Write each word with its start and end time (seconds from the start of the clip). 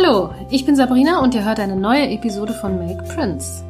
Hallo, 0.00 0.32
ich 0.48 0.64
bin 0.64 0.76
Sabrina 0.76 1.20
und 1.24 1.34
ihr 1.34 1.44
hört 1.44 1.58
eine 1.58 1.74
neue 1.74 2.08
Episode 2.08 2.52
von 2.52 2.78
Make 2.78 3.02
Prince. 3.12 3.64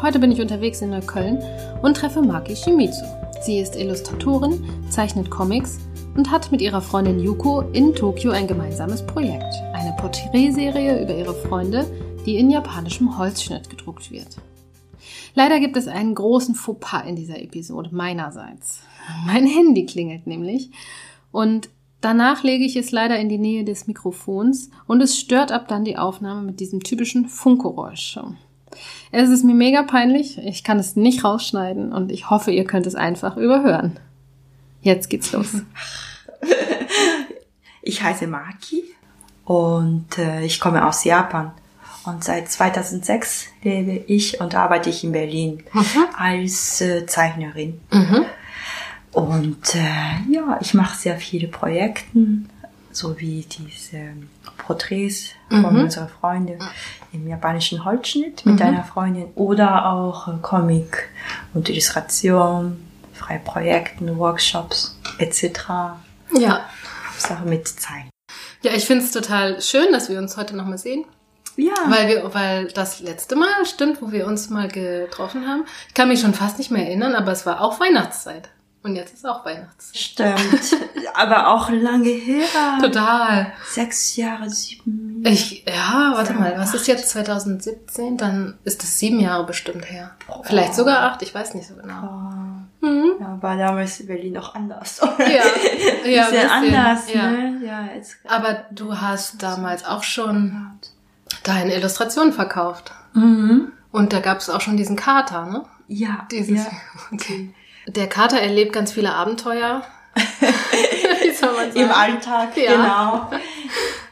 Heute 0.00 0.20
bin 0.20 0.30
ich 0.30 0.40
unterwegs 0.40 0.80
in 0.82 0.90
Neukölln 0.90 1.42
und 1.82 1.96
treffe 1.96 2.22
Maki 2.22 2.54
Shimizu. 2.54 3.04
Sie 3.42 3.58
ist 3.58 3.74
Illustratorin, 3.74 4.62
zeichnet 4.88 5.32
Comics 5.32 5.80
und 6.14 6.30
hat 6.30 6.52
mit 6.52 6.60
ihrer 6.60 6.80
Freundin 6.80 7.18
Yuko 7.18 7.62
in 7.72 7.92
Tokio 7.92 8.30
ein 8.30 8.46
gemeinsames 8.46 9.04
Projekt. 9.04 9.52
Eine 9.72 9.96
Porträtserie 9.96 11.02
über 11.02 11.16
ihre 11.16 11.34
Freunde, 11.34 11.90
die 12.24 12.36
in 12.36 12.50
japanischem 12.50 13.18
Holzschnitt 13.18 13.68
gedruckt 13.68 14.12
wird. 14.12 14.36
Leider 15.34 15.58
gibt 15.58 15.76
es 15.76 15.88
einen 15.88 16.14
großen 16.14 16.54
Fauxpas 16.54 17.02
in 17.04 17.16
dieser 17.16 17.42
Episode 17.42 17.90
meinerseits. 17.92 18.82
Mein 19.26 19.48
Handy 19.48 19.86
klingelt 19.86 20.24
nämlich 20.28 20.70
und 21.32 21.68
danach 22.00 22.42
lege 22.42 22.64
ich 22.64 22.76
es 22.76 22.90
leider 22.92 23.18
in 23.18 23.28
die 23.28 23.38
Nähe 23.38 23.64
des 23.64 23.86
Mikrofons 23.86 24.70
und 24.86 25.00
es 25.00 25.18
stört 25.18 25.52
ab 25.52 25.68
dann 25.68 25.84
die 25.84 25.96
Aufnahme 25.98 26.42
mit 26.42 26.60
diesem 26.60 26.82
typischen 26.82 27.28
Funkgeräusch. 27.28 28.18
Es 29.10 29.30
ist 29.30 29.44
mir 29.44 29.54
mega 29.54 29.82
peinlich, 29.82 30.38
ich 30.38 30.62
kann 30.62 30.78
es 30.78 30.94
nicht 30.96 31.24
rausschneiden 31.24 31.92
und 31.92 32.12
ich 32.12 32.30
hoffe, 32.30 32.50
ihr 32.50 32.64
könnt 32.64 32.86
es 32.86 32.94
einfach 32.94 33.36
überhören. 33.36 33.98
Jetzt 34.82 35.08
geht's 35.10 35.32
los. 35.32 35.48
Ich 37.82 38.02
heiße 38.02 38.26
Maki 38.26 38.84
und 39.44 40.18
äh, 40.18 40.44
ich 40.44 40.60
komme 40.60 40.86
aus 40.86 41.04
Japan. 41.04 41.52
Und 42.04 42.22
seit 42.22 42.50
2006 42.50 43.46
lebe 43.62 43.92
ich 44.06 44.40
und 44.40 44.54
arbeite 44.54 44.90
ich 44.90 45.04
in 45.04 45.12
Berlin 45.12 45.62
Mhm. 45.72 46.04
als 46.16 46.80
äh, 46.80 47.06
Zeichnerin. 47.06 47.80
Und 49.12 49.74
äh, 49.74 50.32
ja, 50.32 50.58
ich 50.60 50.74
mache 50.74 50.96
sehr 50.96 51.16
viele 51.16 51.48
Projekte, 51.48 52.04
so 52.92 53.18
wie 53.18 53.46
diese 53.50 54.12
Porträts 54.58 55.30
von 55.48 55.64
unseren 55.64 56.08
Freunden 56.08 56.58
im 57.12 57.26
japanischen 57.26 57.84
Holzschnitt 57.84 58.44
mit 58.44 58.60
einer 58.60 58.84
Freundin 58.84 59.26
oder 59.34 59.90
auch 59.90 60.28
äh, 60.28 60.32
Comic 60.42 61.08
und 61.54 61.68
Illustration, 61.68 62.76
freie 63.14 63.38
Projekten, 63.38 64.18
Workshops 64.18 64.98
etc. 65.18 65.68
Ja. 66.36 66.66
Hauptsache 67.08 67.46
mit 67.46 67.66
Zeichen. 67.66 68.10
Ja, 68.62 68.72
ich 68.74 68.84
finde 68.84 69.04
es 69.04 69.10
total 69.10 69.60
schön, 69.62 69.92
dass 69.92 70.08
wir 70.08 70.18
uns 70.18 70.36
heute 70.36 70.56
nochmal 70.56 70.78
sehen. 70.78 71.04
Ja. 71.56 71.74
Weil 71.88 72.08
wir, 72.08 72.34
weil 72.34 72.68
das 72.68 73.00
letzte 73.00 73.34
Mal 73.34 73.66
stimmt, 73.66 74.00
wo 74.00 74.12
wir 74.12 74.26
uns 74.26 74.48
mal 74.48 74.68
getroffen 74.68 75.48
haben. 75.48 75.64
Ich 75.88 75.94
kann 75.94 76.08
mich 76.08 76.20
schon 76.20 76.34
fast 76.34 76.58
nicht 76.58 76.70
mehr 76.70 76.86
erinnern, 76.86 77.14
aber 77.14 77.32
es 77.32 77.46
war 77.46 77.60
auch 77.60 77.80
Weihnachtszeit. 77.80 78.48
Und 78.82 78.94
jetzt 78.94 79.14
ist 79.14 79.26
auch 79.26 79.44
Weihnachtszeit. 79.44 80.38
Stimmt. 80.38 80.82
Aber 81.14 81.48
auch 81.48 81.68
lange 81.70 82.08
her. 82.10 82.46
Total. 82.80 83.52
Sechs 83.68 84.16
Jahre, 84.16 84.48
sieben. 84.48 85.22
Ich, 85.26 85.64
ja, 85.66 86.12
warte 86.14 86.32
mal, 86.32 86.56
was 86.56 86.74
ist 86.74 86.86
jetzt 86.86 87.08
2017? 87.10 88.16
Dann 88.16 88.58
ist 88.64 88.82
es 88.84 88.98
sieben 88.98 89.18
Jahre 89.18 89.44
bestimmt 89.44 89.90
her. 89.90 90.12
Vielleicht 90.44 90.74
sogar 90.74 91.00
acht, 91.10 91.22
ich 91.22 91.34
weiß 91.34 91.54
nicht 91.54 91.66
so 91.66 91.74
genau. 91.74 92.38
Mhm. 92.80 93.16
Ja, 93.20 93.38
war 93.40 93.56
damals 93.56 93.98
in 93.98 94.06
Berlin 94.06 94.34
noch 94.34 94.54
anders. 94.54 95.00
Ja, 95.18 95.26
ja, 95.26 95.42
Bisschen 96.26 96.30
bisschen, 96.30 96.50
anders, 96.50 97.12
ja. 97.12 97.30
ne? 97.30 97.60
Ja, 97.64 97.88
jetzt. 97.94 98.16
Aber 98.28 98.64
du 98.70 99.00
hast 99.00 99.42
damals 99.42 99.84
auch 99.84 100.04
schon 100.04 100.78
deine 101.42 101.74
Illustrationen 101.74 102.32
verkauft. 102.32 102.92
Mhm. 103.14 103.72
Und 103.90 104.12
da 104.12 104.20
gab 104.20 104.38
es 104.38 104.50
auch 104.50 104.60
schon 104.60 104.76
diesen 104.76 104.96
Kater, 104.96 105.46
ne? 105.46 105.64
Ja. 105.88 106.26
Dieses, 106.30 106.64
ja. 106.64 106.70
okay. 107.12 107.52
Der 107.88 108.06
Kater 108.08 108.38
erlebt 108.40 108.72
ganz 108.72 108.92
viele 108.92 109.12
Abenteuer. 109.14 109.82
Wie 110.14 111.32
soll 111.32 111.52
man 111.54 111.72
sagen? 111.72 111.76
Im 111.84 111.90
Alltag, 111.90 112.56
Ja. 112.56 112.72
genau. 112.72 113.30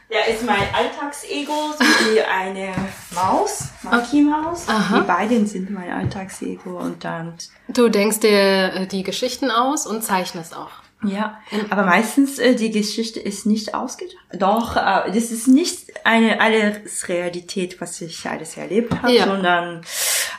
Der 0.09 0.33
ist 0.33 0.45
mein 0.45 0.55
Alltagsego, 0.73 1.51
so 1.77 1.83
wie 1.83 2.21
eine 2.21 2.73
Maus, 3.13 3.65
Monkey-Maus. 3.83 4.69
Aha. 4.69 4.99
Die 4.99 5.05
beiden 5.05 5.45
sind 5.47 5.69
mein 5.69 5.91
Alltagsego 5.91 6.79
und 6.79 7.03
dann 7.03 7.33
Du 7.67 7.89
denkst 7.89 8.21
dir 8.21 8.73
äh, 8.73 8.87
die 8.87 9.03
Geschichten 9.03 9.51
aus 9.51 9.85
und 9.85 10.03
zeichnest 10.05 10.55
auch. 10.55 10.69
Ja, 11.03 11.37
aber 11.69 11.83
meistens 11.83 12.39
äh, 12.39 12.55
die 12.55 12.71
Geschichte 12.71 13.19
ist 13.19 13.45
nicht 13.45 13.75
ausgedacht. 13.75 14.15
Doch, 14.33 14.77
äh, 14.77 15.11
das 15.11 15.29
ist 15.31 15.47
nicht 15.49 16.05
eine 16.05 16.39
alles 16.39 17.09
Realität, 17.09 17.79
was 17.81 17.99
ich 18.01 18.27
alles 18.29 18.55
erlebt 18.55 18.93
habe, 19.01 19.11
Ja. 19.13 19.25
sondern 19.25 19.81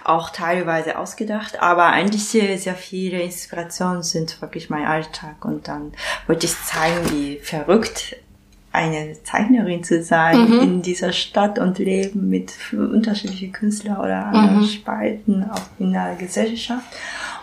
auch 0.08 0.30
teilweise 0.30 0.98
ausgedacht. 0.98 1.60
Aber 1.62 1.86
eigentlich 1.86 2.34
äh, 2.34 2.56
sehr 2.56 2.74
viele 2.74 3.20
Inspirationen 3.20 4.02
sind 4.02 4.40
wirklich 4.40 4.70
mein 4.70 4.84
Alltag. 4.86 5.44
Und 5.44 5.68
dann 5.68 5.92
wollte 6.26 6.46
ich 6.46 6.54
zeigen, 6.64 7.10
wie 7.12 7.38
verrückt 7.42 8.16
eine 8.72 9.16
Zeichnerin 9.24 9.82
zu 9.82 10.02
sein 10.02 10.52
in 10.62 10.82
dieser 10.82 11.12
Stadt 11.12 11.58
und 11.58 11.78
leben 11.78 12.28
mit 12.28 12.52
unterschiedlichen 12.72 13.50
Künstlern 13.52 13.96
oder 13.98 14.26
anderen 14.26 14.66
Spalten 14.66 15.48
auch 15.50 15.60
in 15.78 15.92
der 15.92 16.14
Gesellschaft. 16.16 16.84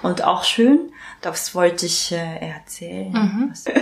Und 0.03 0.23
auch 0.23 0.43
schön, 0.43 0.79
das 1.21 1.55
wollte 1.55 1.87
ich 1.87 2.11
äh, 2.11 2.47
erzählen. 2.53 3.49
Was- 3.51 3.65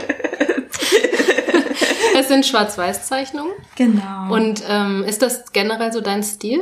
Es 2.16 2.28
sind 2.28 2.46
Schwarz-Weiß-Zeichnungen. 2.46 3.52
Genau. 3.76 4.34
Und 4.34 4.62
ähm, 4.68 5.04
ist 5.04 5.22
das 5.24 5.52
generell 5.52 5.92
so 5.92 6.00
dein 6.00 6.22
Stil? 6.24 6.62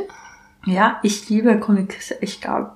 Ja, 0.66 0.98
ich 1.02 1.28
liebe 1.28 1.58
Comics. 1.60 2.12
Ich 2.20 2.40
glaube, 2.40 2.72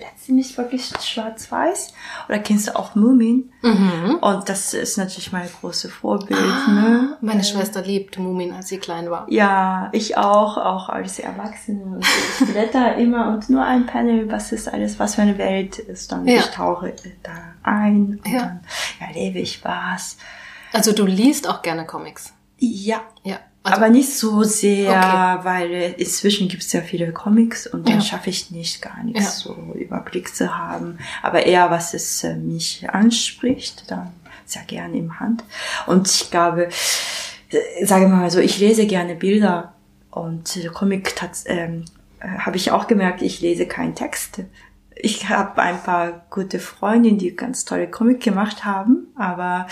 letztendlich 0.00 0.56
wirklich 0.56 0.90
schwarz-weiß. 1.00 1.92
Oder 2.28 2.38
kennst 2.38 2.68
du 2.68 2.76
auch 2.76 2.94
Mumin? 2.94 3.50
Mhm. 3.62 4.18
Und 4.20 4.48
das 4.48 4.74
ist 4.74 4.96
natürlich 4.96 5.32
mein 5.32 5.48
großes 5.60 5.92
Vorbild. 5.92 6.38
Ah. 6.40 6.70
Ne? 6.70 7.16
Meine 7.20 7.42
Schwester 7.42 7.82
liebt 7.82 8.16
Mumin, 8.18 8.52
als 8.52 8.68
sie 8.68 8.78
klein 8.78 9.10
war. 9.10 9.26
Ja, 9.28 9.88
ich 9.92 10.16
auch, 10.16 10.56
auch 10.56 10.88
als 10.88 11.18
Erwachsene. 11.18 11.82
Und 11.84 12.04
ich 12.40 12.46
blätter 12.52 12.94
immer 12.96 13.28
und 13.34 13.50
nur 13.50 13.64
ein 13.64 13.86
Panel, 13.86 14.30
was 14.30 14.52
ist 14.52 14.68
alles, 14.72 14.98
was 15.00 15.16
für 15.16 15.22
eine 15.22 15.36
Welt 15.38 15.78
ist. 15.78 16.12
Dann 16.12 16.26
Ja. 16.26 16.38
ich 16.40 16.46
tauche 16.46 16.94
da 17.24 17.32
ein 17.64 18.20
und 18.24 18.28
Ja. 18.32 18.38
dann 18.40 18.60
erlebe 19.00 19.40
ich 19.40 19.64
was. 19.64 20.16
Also 20.72 20.92
du 20.92 21.06
liest 21.06 21.48
auch 21.48 21.62
gerne 21.62 21.86
Comics. 21.86 22.32
Ja, 22.58 23.00
Ja. 23.24 23.38
Also, 23.66 23.76
aber 23.82 23.88
nicht 23.90 24.12
so 24.16 24.42
sehr, 24.42 24.90
Okay. 24.90 25.44
weil 25.44 25.94
inzwischen 25.98 26.48
gibt 26.48 26.62
es 26.62 26.72
ja 26.72 26.80
viele 26.80 27.12
Comics 27.12 27.66
und 27.66 27.88
dann 27.88 27.96
Ja. 27.96 28.00
schaffe 28.00 28.30
ich 28.30 28.50
nicht 28.50 28.80
gar 28.82 29.02
nichts 29.04 29.22
Ja. 29.24 29.30
so 29.54 29.72
Überblick 29.74 30.34
zu 30.34 30.56
haben. 30.56 30.98
Aber 31.22 31.44
eher, 31.44 31.70
was 31.70 31.94
es 31.94 32.24
äh, 32.24 32.34
mich 32.36 32.88
anspricht, 32.88 33.90
dann 33.90 34.12
sehr 34.44 34.62
gerne 34.64 34.96
im 34.96 35.18
Hand. 35.20 35.42
Und 35.86 36.08
ich 36.08 36.30
glaube, 36.30 36.68
äh, 37.50 37.84
sage 37.84 38.08
mal 38.08 38.30
so, 38.30 38.38
ich 38.40 38.58
lese 38.58 38.86
gerne 38.86 39.14
Bilder 39.14 39.74
und 40.10 40.56
äh, 40.56 40.66
Comic 40.68 41.14
ähm, 41.46 41.84
äh, 42.20 42.28
habe 42.38 42.56
ich 42.56 42.70
auch 42.70 42.86
gemerkt, 42.86 43.22
ich 43.22 43.40
lese 43.40 43.66
keinen 43.66 43.94
Text. 43.94 44.40
Ich 44.98 45.28
habe 45.28 45.60
ein 45.60 45.82
paar 45.82 46.24
gute 46.30 46.58
Freundinnen, 46.58 47.18
die 47.18 47.36
ganz 47.36 47.66
tolle 47.66 47.90
Comic 47.90 48.22
gemacht 48.22 48.64
haben, 48.64 49.08
aber 49.14 49.66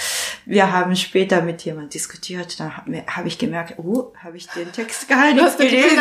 wir 0.44 0.70
haben 0.70 0.94
später 0.96 1.40
mit 1.40 1.62
jemandem 1.62 1.88
diskutiert, 1.90 2.60
dann 2.60 2.76
habe 2.76 3.02
hab 3.06 3.24
ich 3.24 3.38
gemerkt, 3.38 3.78
oh, 3.78 4.12
habe 4.22 4.36
ich 4.36 4.48
den 4.48 4.70
Text 4.70 5.08
gar 5.08 5.32
nicht 5.32 5.56
gelesen, 5.56 5.96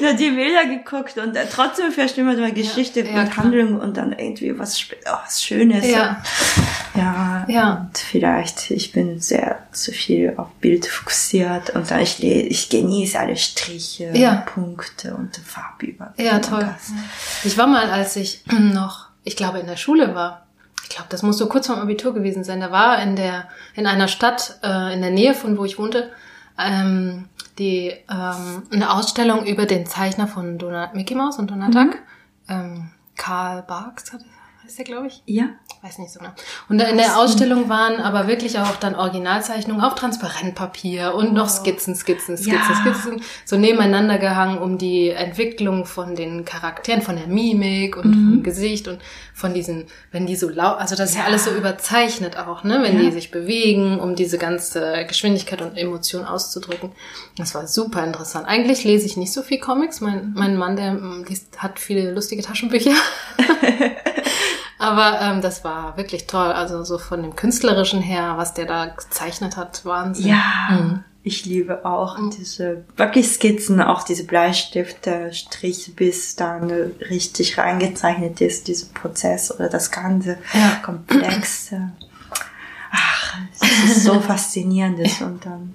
nur 0.00 0.12
die 0.14 0.30
Bilder 0.30 0.66
geguckt 0.66 1.18
und 1.18 1.34
äh, 1.34 1.46
trotzdem 1.52 1.90
versteht 1.90 2.24
man 2.24 2.36
Geschichte 2.54 3.00
ja, 3.00 3.22
und 3.22 3.30
klar. 3.32 3.44
Handlung 3.44 3.80
und 3.80 3.96
dann 3.96 4.12
irgendwie 4.12 4.56
was, 4.56 4.80
oh, 5.06 5.16
was 5.24 5.42
Schönes. 5.42 5.84
Ja. 5.84 6.22
Ja, 6.94 7.44
Ja. 7.48 7.88
und 7.88 7.98
vielleicht, 7.98 8.70
ich 8.70 8.92
bin 8.92 9.20
sehr 9.20 9.66
zu 9.72 9.92
viel 9.92 10.34
auf 10.36 10.48
Bild 10.60 10.86
fokussiert 10.86 11.70
und 11.70 11.90
dann 11.90 12.00
ich, 12.00 12.22
ich 12.22 12.68
genieße 12.68 13.18
alle 13.18 13.36
Striche, 13.36 14.10
Ja. 14.14 14.36
Punkte 14.46 15.14
und 15.14 15.36
Farbübergänge. 15.36 16.28
Ja, 16.28 16.38
toll. 16.38 16.60
und. 16.60 16.94
Ich 17.44 17.58
war 17.58 17.66
mal, 17.66 17.90
als 17.90 18.16
ich 18.16 18.42
noch, 18.72 19.08
ich 19.24 19.36
glaube, 19.36 19.58
in 19.58 19.66
der 19.66 19.76
Schule 19.76 20.14
war. 20.14 20.46
Ich 20.82 20.88
glaube, 20.88 21.08
das 21.10 21.22
muss 21.22 21.38
so 21.38 21.48
kurz 21.48 21.66
vorm 21.66 21.80
Abitur 21.80 22.14
gewesen 22.14 22.44
sein. 22.44 22.60
Da 22.60 22.70
war 22.70 23.02
in 23.02 23.16
der, 23.16 23.48
in 23.74 23.86
einer 23.86 24.08
Stadt, 24.08 24.58
äh, 24.62 24.94
in 24.94 25.02
der 25.02 25.10
Nähe 25.10 25.34
von 25.34 25.58
wo 25.58 25.64
ich 25.64 25.78
wohnte, 25.78 26.10
ähm, 26.58 27.28
die, 27.58 27.94
ähm, 28.10 28.62
eine 28.72 28.92
Ausstellung 28.92 29.44
über 29.44 29.66
den 29.66 29.86
Zeichner 29.86 30.28
von 30.28 30.58
Donald, 30.58 30.94
Mickey 30.94 31.14
Mouse 31.14 31.38
und 31.38 31.50
Donald 31.50 31.74
Duck. 31.74 31.98
Ähm, 32.48 32.90
Karl 33.16 33.62
Barks 33.62 34.12
hat, 34.12 34.20
heißt 34.68 34.78
der, 34.78 34.84
glaube 34.84 35.06
ich. 35.06 35.22
Ja, 35.24 35.44
weiß 35.82 35.98
nicht 35.98 36.12
so 36.12 36.18
genau. 36.20 36.32
Und 36.68 36.80
in 36.80 36.98
der 36.98 37.18
Ausstellung 37.18 37.68
waren 37.70 38.00
aber 38.00 38.28
wirklich 38.28 38.58
auch 38.58 38.76
dann 38.76 38.94
Originalzeichnungen 38.94 39.82
auf 39.82 39.94
Transparentpapier 39.94 41.14
und 41.14 41.32
noch 41.32 41.48
Skizzen, 41.48 41.94
Skizzen, 41.94 42.36
Skizzen, 42.36 42.52
Ja. 42.52 42.74
Skizzen, 42.92 43.22
so 43.46 43.56
nebeneinander 43.56 44.18
gehangen, 44.18 44.58
um 44.58 44.76
die 44.76 45.08
Entwicklung 45.10 45.86
von 45.86 46.14
den 46.14 46.44
Charakteren, 46.44 47.00
von 47.02 47.16
der 47.16 47.26
Mimik 47.28 47.96
und 47.96 48.12
vom 48.12 48.42
Gesicht 48.42 48.88
und 48.88 49.00
von 49.34 49.54
diesen, 49.54 49.86
wenn 50.12 50.26
die 50.26 50.36
so 50.36 50.48
laut, 50.48 50.78
also 50.78 50.96
das 50.96 51.10
ist 51.10 51.16
ja, 51.16 51.24
alles 51.24 51.44
so 51.44 51.52
überzeichnet 51.52 52.36
auch, 52.36 52.64
ne, 52.64 52.80
wenn 52.82 52.96
Ja. 52.96 53.02
die 53.04 53.12
sich 53.12 53.30
bewegen, 53.30 53.98
um 54.00 54.16
diese 54.16 54.36
ganze 54.36 55.04
Geschwindigkeit 55.06 55.62
und 55.62 55.76
Emotion 55.78 56.24
auszudrücken. 56.26 56.92
Das 57.38 57.54
war 57.54 57.66
super 57.66 58.04
interessant. 58.04 58.46
Eigentlich 58.46 58.84
lese 58.84 59.06
ich 59.06 59.16
nicht 59.16 59.32
so 59.32 59.42
viel 59.42 59.58
Comics. 59.60 60.00
Mein, 60.00 60.32
mein 60.34 60.56
Mann, 60.56 60.76
der 60.76 60.92
mm, 60.92 61.24
liest, 61.28 61.62
hat 61.62 61.78
viele 61.78 62.10
lustige 62.12 62.42
Taschenbücher. 62.42 62.90
Aber 64.78 65.20
ähm, 65.20 65.42
das 65.42 65.64
war 65.64 65.96
wirklich 65.96 66.26
toll. 66.26 66.52
Also 66.52 66.84
so 66.84 66.98
von 66.98 67.22
dem 67.22 67.34
künstlerischen 67.34 68.00
her, 68.00 68.34
was 68.36 68.54
der 68.54 68.66
da 68.66 68.86
gezeichnet 68.86 69.56
hat, 69.56 69.84
Wahnsinn. 69.84 70.28
ja, 70.28 70.68
Mhm. 70.70 71.04
Ich 71.24 71.44
liebe 71.44 71.84
auch 71.84 72.16
mhm. 72.16 72.30
diese 72.30 72.84
wirklich 72.96 73.28
Skizzen, 73.28 73.82
auch 73.82 74.02
diese 74.02 74.24
Bleistifte, 74.24 75.30
Strich, 75.34 75.94
bis 75.94 76.36
dann 76.36 76.70
richtig 76.70 77.58
reingezeichnet 77.58 78.40
ist, 78.40 78.68
dieser 78.68 78.86
Prozess 78.94 79.52
oder 79.52 79.68
das 79.68 79.90
ganze 79.90 80.38
ja. 80.54 80.80
Komplexe. 80.82 81.90
Ach, 82.90 83.36
es 83.52 83.96
ist 83.96 84.04
so 84.04 84.20
faszinierend 84.20 84.98
und 85.20 85.44
dann 85.44 85.74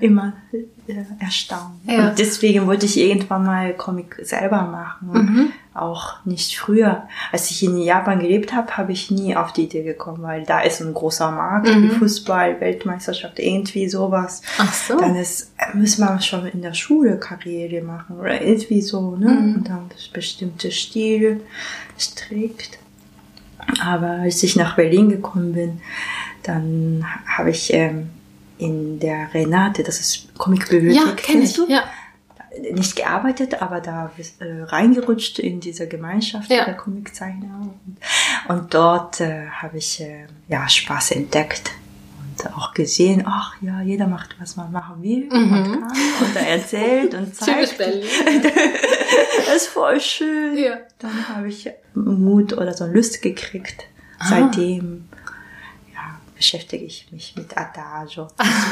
immer 0.00 0.34
äh, 0.52 0.94
erstaunt. 1.18 1.80
Ja. 1.86 2.08
Und 2.08 2.18
deswegen 2.18 2.66
wollte 2.66 2.86
ich 2.86 2.98
irgendwann 2.98 3.44
mal 3.44 3.74
Comic 3.74 4.18
selber 4.22 4.62
machen. 4.62 5.10
Mhm. 5.12 5.52
Auch 5.74 6.24
nicht 6.24 6.58
früher. 6.58 7.08
Als 7.30 7.50
ich 7.50 7.62
in 7.62 7.78
Japan 7.78 8.20
gelebt 8.20 8.52
habe, 8.52 8.76
habe 8.76 8.92
ich 8.92 9.10
nie 9.10 9.34
auf 9.34 9.52
die 9.52 9.64
Idee 9.64 9.82
gekommen, 9.82 10.22
weil 10.22 10.44
da 10.44 10.60
ist 10.60 10.80
ein 10.80 10.92
großer 10.92 11.30
Markt 11.30 11.68
mhm. 11.68 11.84
wie 11.84 11.88
Fußball, 11.88 12.60
Weltmeisterschaft, 12.60 13.38
irgendwie 13.38 13.88
sowas. 13.88 14.42
Ach 14.58 14.72
so. 14.72 14.98
Dann 14.98 15.16
ist, 15.16 15.52
muss 15.74 15.98
man 15.98 16.20
schon 16.20 16.46
in 16.46 16.62
der 16.62 16.74
Schule 16.74 17.18
Karriere 17.18 17.82
machen 17.82 18.18
oder 18.18 18.40
irgendwie 18.42 18.82
so, 18.82 19.16
ne? 19.16 19.30
Mhm. 19.30 19.54
Und 19.54 19.68
dann 19.68 19.90
bestimmte 20.12 20.70
Stil 20.70 21.40
strickt. 21.96 22.78
Aber 23.82 24.08
als 24.08 24.42
ich 24.42 24.56
nach 24.56 24.76
Berlin 24.76 25.08
gekommen 25.08 25.52
bin, 25.52 25.80
dann 26.42 27.04
habe 27.26 27.50
ich 27.50 27.72
ähm, 27.72 28.10
in 28.58 29.00
der 29.00 29.32
Renate, 29.34 29.82
das 29.82 30.00
ist 30.00 30.34
Comicbibliothek, 30.38 31.06
ja, 31.06 31.14
kennst 31.16 31.58
ich, 31.58 31.64
du? 31.64 31.72
Ja. 31.72 31.84
Nicht 32.72 32.96
gearbeitet, 32.96 33.62
aber 33.62 33.80
da 33.80 34.12
äh, 34.38 34.62
reingerutscht 34.62 35.38
in 35.38 35.60
diese 35.60 35.88
Gemeinschaft 35.88 36.50
ja. 36.50 36.66
der 36.66 36.74
Comiczeichner. 36.74 37.60
Und, 37.60 37.98
und 38.48 38.74
dort 38.74 39.20
äh, 39.20 39.46
habe 39.48 39.78
ich 39.78 40.00
äh, 40.00 40.26
ja 40.48 40.68
Spaß 40.68 41.12
entdeckt 41.12 41.70
und 42.20 42.54
auch 42.54 42.74
gesehen, 42.74 43.24
ach 43.26 43.54
ja, 43.62 43.80
jeder 43.80 44.06
macht, 44.06 44.36
was 44.38 44.56
man 44.56 44.70
machen 44.70 45.02
will 45.02 45.28
mhm. 45.32 45.52
und 45.52 45.64
kann 45.64 45.92
und 46.20 46.36
er 46.36 46.48
erzählt 46.48 47.14
und 47.14 47.34
zeigt. 47.34 47.80
das 47.80 49.56
ist 49.56 49.68
voll 49.68 49.98
schön. 49.98 50.58
Ja. 50.58 50.76
Dann 50.98 51.28
habe 51.28 51.48
ich 51.48 51.70
Mut 51.94 52.52
oder 52.52 52.74
so 52.74 52.84
Lust 52.84 53.22
gekriegt. 53.22 53.86
Ah. 54.18 54.28
Seitdem 54.28 55.08
beschäftige 56.42 56.84
ich 56.84 57.06
mich 57.12 57.36
mit 57.36 57.56
Adagio. 57.56 58.26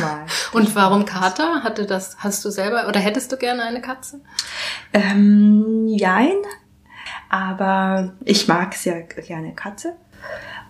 Und 0.53 0.75
warum 0.75 1.05
Kater? 1.05 1.63
Hatte 1.63 1.87
das, 1.87 2.17
hast 2.19 2.45
du 2.45 2.51
selber 2.51 2.89
oder 2.89 2.99
hättest 2.99 3.31
du 3.31 3.37
gerne 3.37 3.63
eine 3.63 3.81
Katze? 3.81 4.21
Ähm, 4.93 5.87
jein, 5.87 6.35
aber 7.29 8.13
ich 8.25 8.49
mag 8.49 8.75
sehr 8.75 9.03
gerne 9.03 9.55
Katze. 9.55 9.95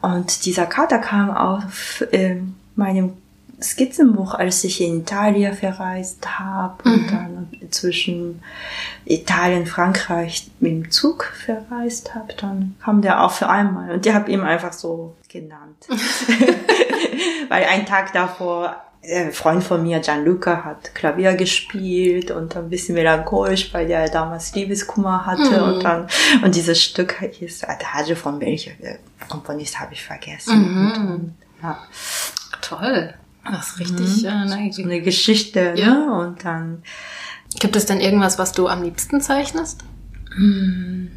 Und 0.02 0.44
dieser 0.44 0.66
Kater 0.66 0.98
kam 0.98 1.30
auf 1.30 2.02
äh, 2.12 2.36
meinem 2.76 3.16
Skizzenbuch, 3.62 4.34
als 4.34 4.64
ich 4.64 4.80
in 4.80 5.00
Italien 5.00 5.54
verreist 5.54 6.38
habe 6.38 6.88
mhm. 6.88 6.94
und 6.94 7.12
dann 7.12 7.48
zwischen 7.70 8.42
Italien, 9.04 9.66
Frankreich 9.66 10.50
mit 10.60 10.72
dem 10.72 10.90
Zug 10.90 11.32
verreist 11.44 12.14
habe, 12.14 12.34
dann 12.34 12.76
kam 12.82 13.02
der 13.02 13.22
auch 13.24 13.32
für 13.32 13.48
einmal 13.48 13.90
und 13.92 14.06
ich 14.06 14.12
habe 14.12 14.30
ihn 14.30 14.40
einfach 14.40 14.72
so 14.72 15.14
genannt. 15.28 15.86
Weil 17.48 17.64
ein 17.64 17.86
Tag 17.86 18.12
davor 18.12 18.76
ein 19.02 19.32
Freund 19.32 19.64
von 19.64 19.82
mir, 19.82 20.00
Gianluca, 20.00 20.62
hat 20.64 20.94
Klavier 20.94 21.34
gespielt 21.34 22.30
und 22.30 22.54
ein 22.56 22.68
bisschen 22.68 22.94
melancholisch, 22.94 23.72
weil 23.72 23.90
er 23.90 24.08
damals 24.08 24.54
Liebeskummer 24.54 25.24
hatte 25.24 25.60
mhm. 25.60 25.72
und 25.72 25.84
dann, 25.84 26.06
und 26.42 26.54
dieses 26.54 26.82
Stück 26.82 27.18
hieß 27.18 27.64
Adagio 27.64 28.14
von 28.14 28.40
welcher 28.40 28.72
Komponist 29.28 29.80
habe 29.80 29.94
ich 29.94 30.02
vergessen. 30.02 30.58
Mhm. 30.58 31.12
Und, 31.12 31.34
ja. 31.62 31.78
Toll. 32.60 33.14
Das 33.44 33.68
ist 33.68 33.78
richtig 33.80 34.22
mhm. 34.22 34.52
äh, 34.52 34.72
so 34.72 34.82
eine 34.82 35.00
Geschichte. 35.00 35.74
Ja. 35.76 35.94
Ne? 35.94 36.12
Und 36.12 36.44
dann. 36.44 36.82
Gibt 37.58 37.74
es 37.74 37.86
denn 37.86 38.00
irgendwas, 38.00 38.38
was 38.38 38.52
du 38.52 38.68
am 38.68 38.82
liebsten 38.82 39.20
zeichnest? 39.20 39.82
Hm, 40.36 41.10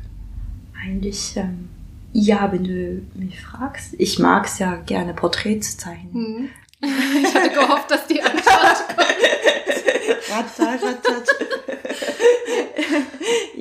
eigentlich, 0.84 1.38
ähm, 1.38 1.70
ja, 2.12 2.52
wenn 2.52 2.64
du 2.64 3.02
mich 3.14 3.40
fragst. 3.40 3.94
Ich 4.00 4.18
mag 4.18 4.48
es 4.48 4.58
ja 4.58 4.76
gerne, 4.76 5.14
Porträts 5.14 5.78
zeichnen. 5.78 6.14
Hm. 6.14 6.50
Ich 7.24 7.34
hatte 7.34 7.50
gehofft, 7.50 7.92
dass 7.92 8.08
die 8.08 8.22
Antwort 8.22 8.88
kommt. 8.96 9.14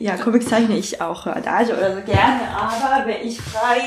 Ja, 0.03 0.17
Comic 0.17 0.49
zeichne 0.49 0.76
ich 0.76 1.00
auch 1.00 1.26
Adage 1.26 1.73
oder 1.76 1.94
so 1.94 2.03
gerne, 2.03 2.49
aber 2.56 3.06
wenn 3.06 3.25
ich 3.25 3.41
frei 3.41 3.82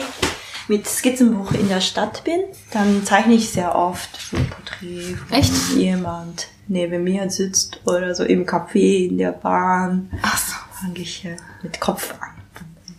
mit 0.69 0.88
Skizzenbuch 0.88 1.51
in 1.51 1.68
der 1.68 1.81
Stadt 1.81 2.24
bin, 2.24 2.42
dann 2.72 3.04
zeichne 3.04 3.33
ich 3.33 3.50
sehr 3.50 3.75
oft 3.75 4.18
so 4.31 4.38
Porträt 4.80 5.16
von 5.16 5.38
Echt? 5.38 5.54
jemand 5.75 6.48
neben 6.68 7.04
mir 7.04 7.30
sitzt 7.30 7.80
oder 7.86 8.16
so 8.16 8.24
im 8.24 8.45
Café, 8.45 9.07
in 9.07 9.18
der 9.18 9.31
Bahn. 9.31 10.10
Ach 10.22 10.38
so. 10.38 10.56
Fange 10.81 11.00
ich 11.00 11.27
mit 11.63 11.80
Kopf 11.80 12.13
an. 12.19 12.30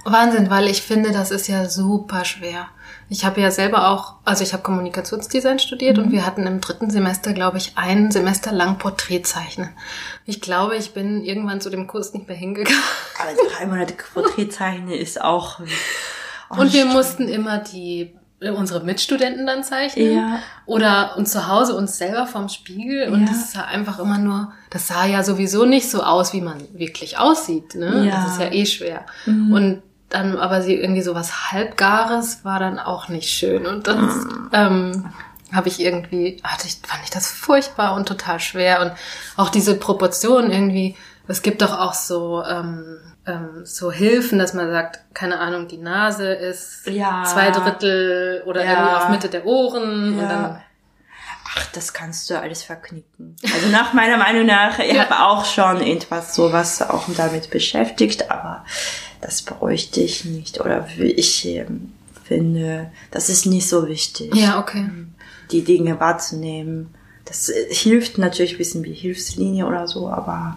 Wahnsinn, 0.05 0.50
weil 0.50 0.69
ich 0.69 0.82
finde, 0.82 1.11
das 1.11 1.31
ist 1.31 1.49
ja 1.49 1.69
super 1.69 2.25
schwer. 2.25 2.69
Ich 3.08 3.25
habe 3.25 3.40
ja 3.40 3.50
selber 3.50 3.88
auch, 3.88 4.14
also 4.25 4.43
ich 4.43 4.52
habe 4.52 4.62
Kommunikationsdesign 4.62 5.58
studiert 5.58 5.96
mhm. 5.96 6.05
und 6.05 6.12
wir 6.12 6.25
hatten 6.25 6.46
im 6.46 6.61
dritten 6.61 6.90
Semester, 6.90 7.32
glaube 7.32 7.58
ich, 7.58 7.73
ein 7.76 8.11
Semester 8.11 8.52
lang 8.52 8.78
Porträtzeichnen. 8.78 9.70
Ich 10.25 10.40
glaube, 10.40 10.76
ich 10.76 10.94
bin 10.94 11.25
irgendwann 11.25 11.61
zu 11.61 11.70
dem 11.70 11.87
Kurs 11.87 12.14
nicht 12.14 12.28
mehr 12.28 12.37
hingegangen. 12.37 12.81
Aber 13.20 13.31
drei 13.50 13.67
Monate 13.67 13.94
Porträtzeichnen 14.14 14.90
ist 14.90 15.20
auch 15.20 15.61
Oh, 16.50 16.61
und 16.61 16.73
wir 16.73 16.81
stimmt. 16.81 16.93
mussten 16.93 17.28
immer 17.28 17.58
die 17.58 18.14
unsere 18.41 18.85
Mitstudenten 18.85 19.47
dann 19.47 19.65
zeichnen 19.65 20.15
ja. 20.15 20.38
oder 20.67 21.17
uns 21.17 21.33
zu 21.33 21.49
Hause 21.49 21.75
uns 21.75 21.97
selber 21.97 22.27
vorm 22.27 22.49
Spiegel 22.50 23.09
und 23.11 23.23
ja. 23.23 23.29
das 23.29 23.53
sah 23.53 23.62
einfach 23.62 23.99
immer 23.99 24.19
nur, 24.19 24.53
das 24.69 24.88
sah 24.88 25.06
ja 25.06 25.23
sowieso 25.23 25.65
nicht 25.65 25.91
so 25.91 26.03
aus, 26.03 26.35
wie 26.35 26.43
man 26.43 26.59
wirklich 26.75 27.19
aussieht, 27.19 27.75
ne? 27.75 28.05
Ja. 28.06 28.17
Das 28.17 28.33
ist 28.33 28.41
ja 28.41 28.53
eh 28.53 28.67
schwer. 28.67 29.06
Mhm. 29.25 29.53
Und 29.53 29.83
dann 30.09 30.37
aber 30.37 30.62
sie 30.62 30.75
irgendwie 30.75 31.03
so 31.03 31.15
was 31.15 31.50
halbgares 31.50 32.44
war 32.44 32.61
dann 32.61 32.79
auch 32.79 33.09
nicht 33.09 33.29
schön 33.29 33.67
und 33.67 33.88
das 33.88 33.97
mhm. 33.97 34.50
ähm, 34.53 35.11
habe 35.53 35.69
ich 35.69 35.81
irgendwie 35.81 36.41
hatte 36.44 36.69
ich 36.69 36.79
fand 36.87 37.03
ich 37.03 37.11
das 37.11 37.29
furchtbar 37.29 37.94
und 37.94 38.06
total 38.06 38.38
schwer 38.38 38.83
und 38.83 38.93
auch 39.37 39.49
diese 39.49 39.75
Proportionen 39.75 40.53
irgendwie 40.53 40.94
es 41.27 41.43
gibt 41.43 41.61
doch 41.61 41.77
auch 41.77 41.94
so 41.94 42.44
ähm, 42.44 42.99
ähm, 43.26 43.64
so 43.64 43.90
Hilfen, 43.90 44.38
dass 44.38 44.55
man 44.55 44.70
sagt, 44.70 45.00
keine 45.14 45.38
Ahnung, 45.38 45.69
die 45.69 45.78
Nase 45.78 46.32
ist 46.32 46.87
ja. 46.87 47.25
zwei 47.25 47.50
Drittel 47.50 48.43
oder 48.46 48.64
ja. 48.64 48.73
irgendwie 48.73 48.94
auf 48.94 49.08
Mitte 49.08 49.28
der 49.28 49.46
Ohren 49.46 50.17
ja. 50.17 50.23
und 50.23 50.28
dann 50.28 50.62
Ach, 51.58 51.67
das 51.73 51.93
kannst 51.93 52.28
du 52.28 52.38
alles 52.38 52.62
verknicken. 52.62 53.37
Also 53.43 53.69
nach 53.69 53.93
meiner 53.94 54.19
Meinung 54.19 54.46
nach, 54.46 54.78
ich 54.78 54.93
ja. 54.93 55.08
habe 55.08 55.25
auch 55.25 55.44
schon 55.44 55.81
etwas 55.81 56.34
sowas 56.34 56.83
auch 56.83 57.04
damit 57.16 57.50
beschäftigt, 57.50 58.30
aber 58.30 58.64
das 59.21 59.42
bräuchte 59.42 60.00
ich 60.00 60.25
nicht. 60.25 60.61
Oder 60.61 60.87
ich 60.99 61.47
ähm, 61.47 61.92
finde, 62.25 62.90
das 63.11 63.28
ist 63.28 63.47
nicht 63.47 63.68
so 63.68 63.88
wichtig. 63.88 64.35
Ja, 64.35 64.59
okay. 64.59 64.88
Die 65.50 65.64
Dinge 65.64 65.99
wahrzunehmen 65.99 66.95
das 67.26 67.49
äh, 67.49 67.66
hilft 67.71 68.18
natürlich 68.18 68.54
ein 68.54 68.59
bisschen 68.59 68.85
wie 68.85 68.95
Hilfslinie 68.95 69.66
oder 69.66 69.87
so, 69.87 70.09
aber 70.09 70.56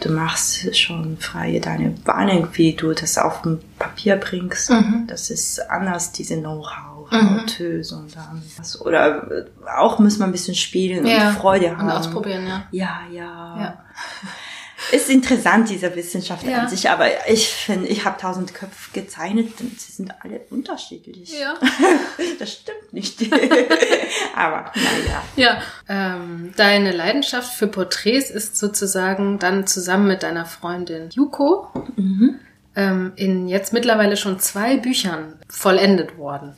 du 0.00 0.10
machst 0.10 0.74
schon 0.76 1.18
frei 1.18 1.60
deine 1.62 1.90
Bahnen, 1.90 2.48
wie 2.54 2.74
du 2.74 2.92
das 2.92 3.18
auf 3.18 3.42
dem 3.42 3.60
Papier 3.78 4.16
bringst. 4.16 4.70
Mhm. 4.70 5.04
Das 5.08 5.30
ist 5.30 5.58
anders, 5.70 6.12
diese 6.12 6.38
Know-how, 6.38 7.10
mhm. 7.10 7.38
und 7.38 8.16
dann 8.16 8.42
was. 8.56 8.80
Oder 8.80 9.30
äh, 9.30 9.44
auch 9.76 9.98
muss 9.98 10.18
man 10.18 10.30
ein 10.30 10.32
bisschen 10.32 10.54
spielen 10.54 11.06
ja. 11.06 11.28
und 11.28 11.38
Freude 11.38 11.76
haben. 11.76 11.88
Und 11.88 11.92
ausprobieren, 11.92 12.46
ja. 12.46 12.66
Ja, 12.70 13.00
ja. 13.12 13.60
ja. 13.60 13.84
Ist 14.92 15.10
interessant, 15.10 15.68
diese 15.68 15.94
Wissenschaft 15.96 16.46
ja. 16.46 16.58
an 16.58 16.68
sich, 16.68 16.88
aber 16.90 17.06
ich 17.28 17.48
finde, 17.48 17.88
ich 17.88 18.04
habe 18.04 18.20
tausend 18.20 18.54
Köpfe 18.54 18.92
gezeichnet 18.92 19.60
und 19.60 19.80
sie 19.80 19.92
sind 19.92 20.14
alle 20.22 20.40
unterschiedlich. 20.50 21.38
Ja. 21.38 21.54
das 22.38 22.52
stimmt 22.52 22.92
nicht. 22.92 23.20
aber 24.36 24.72
naja. 24.74 25.22
Ja. 25.36 25.62
Ähm, 25.88 26.52
deine 26.56 26.92
Leidenschaft 26.92 27.54
für 27.54 27.66
Porträts 27.66 28.30
ist 28.30 28.56
sozusagen 28.56 29.38
dann 29.38 29.66
zusammen 29.66 30.06
mit 30.06 30.22
deiner 30.22 30.46
Freundin 30.46 31.10
Yuko 31.10 31.68
mhm. 31.96 32.38
ähm, 32.76 33.12
in 33.16 33.48
jetzt 33.48 33.72
mittlerweile 33.72 34.16
schon 34.16 34.38
zwei 34.38 34.76
Büchern 34.76 35.38
vollendet 35.48 36.16
worden. 36.16 36.54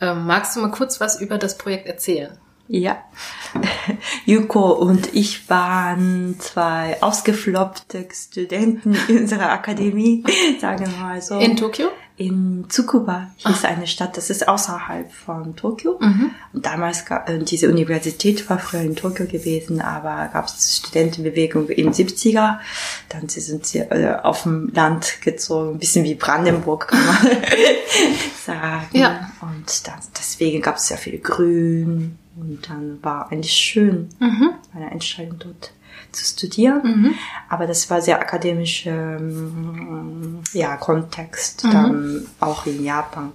Ähm, 0.00 0.26
magst 0.26 0.56
du 0.56 0.60
mal 0.60 0.70
kurz 0.70 1.00
was 1.00 1.20
über 1.20 1.38
das 1.38 1.58
Projekt 1.58 1.86
erzählen? 1.86 2.38
Ja, 2.66 3.04
Yuko 4.24 4.72
und 4.72 5.14
ich 5.14 5.50
waren 5.50 6.36
zwei 6.38 6.96
ausgefloppte 7.02 8.08
Studenten 8.10 8.96
in 9.08 9.18
unserer 9.18 9.50
Akademie, 9.50 10.24
sagen 10.60 10.86
wir 10.86 10.96
mal 10.98 11.20
so. 11.20 11.38
In 11.38 11.56
Tokio? 11.56 11.90
In 12.16 12.66
Tsukuba 12.68 13.32
hieß 13.38 13.64
Ach. 13.64 13.64
eine 13.64 13.88
Stadt, 13.88 14.16
das 14.16 14.30
ist 14.30 14.46
außerhalb 14.46 15.12
von 15.12 15.56
Tokio. 15.56 15.98
Mhm. 16.00 16.30
Und 16.52 16.64
damals 16.64 17.04
gab, 17.04 17.28
äh, 17.28 17.38
diese 17.40 17.68
Universität 17.68 18.48
war 18.48 18.60
früher 18.60 18.82
in 18.82 18.94
Tokio 18.94 19.26
gewesen, 19.26 19.80
aber 19.80 20.28
gab 20.32 20.46
es 20.46 20.76
Studentenbewegung 20.78 21.68
in 21.70 21.92
70er. 21.92 22.60
Dann 23.08 23.28
sind 23.28 23.66
sie 23.66 23.80
äh, 23.80 24.16
auf 24.22 24.44
dem 24.44 24.68
Land 24.72 25.22
gezogen, 25.22 25.72
ein 25.72 25.78
bisschen 25.80 26.04
wie 26.04 26.14
Brandenburg, 26.14 26.86
kann 26.86 27.04
man 27.04 27.16
sagen. 28.46 28.86
Ja. 28.92 29.32
Und 29.42 29.86
dann, 29.88 29.98
deswegen 30.16 30.62
gab 30.62 30.76
es 30.76 30.86
sehr 30.86 30.98
viel 30.98 31.18
Grün 31.18 32.16
Und 32.36 32.68
dann 32.68 33.02
war 33.02 33.30
eigentlich 33.30 33.52
schön, 33.52 34.08
Mhm. 34.18 34.50
meine 34.72 34.90
Entscheidung 34.90 35.38
dort 35.38 35.72
zu 36.12 36.24
studieren. 36.24 36.80
Mhm. 36.84 37.14
Aber 37.48 37.66
das 37.66 37.88
war 37.90 38.00
sehr 38.02 38.20
akademischer 38.20 39.16
ähm, 39.18 40.40
ja, 40.52 40.76
Kontext. 40.76 41.64
Mhm. 41.64 41.70
Dann 41.72 42.26
auch 42.40 42.66
in 42.66 42.84
Japan 42.84 43.32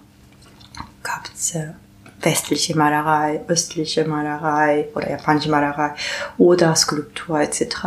gab 1.03 1.29
es 1.33 1.55
äh, 1.55 1.69
westliche 2.21 2.77
Malerei, 2.77 3.41
östliche 3.47 4.05
Malerei 4.05 4.89
oder 4.93 5.09
japanische 5.09 5.49
Malerei 5.49 5.93
oder 6.37 6.75
Skulptur 6.75 7.39
etc. 7.39 7.77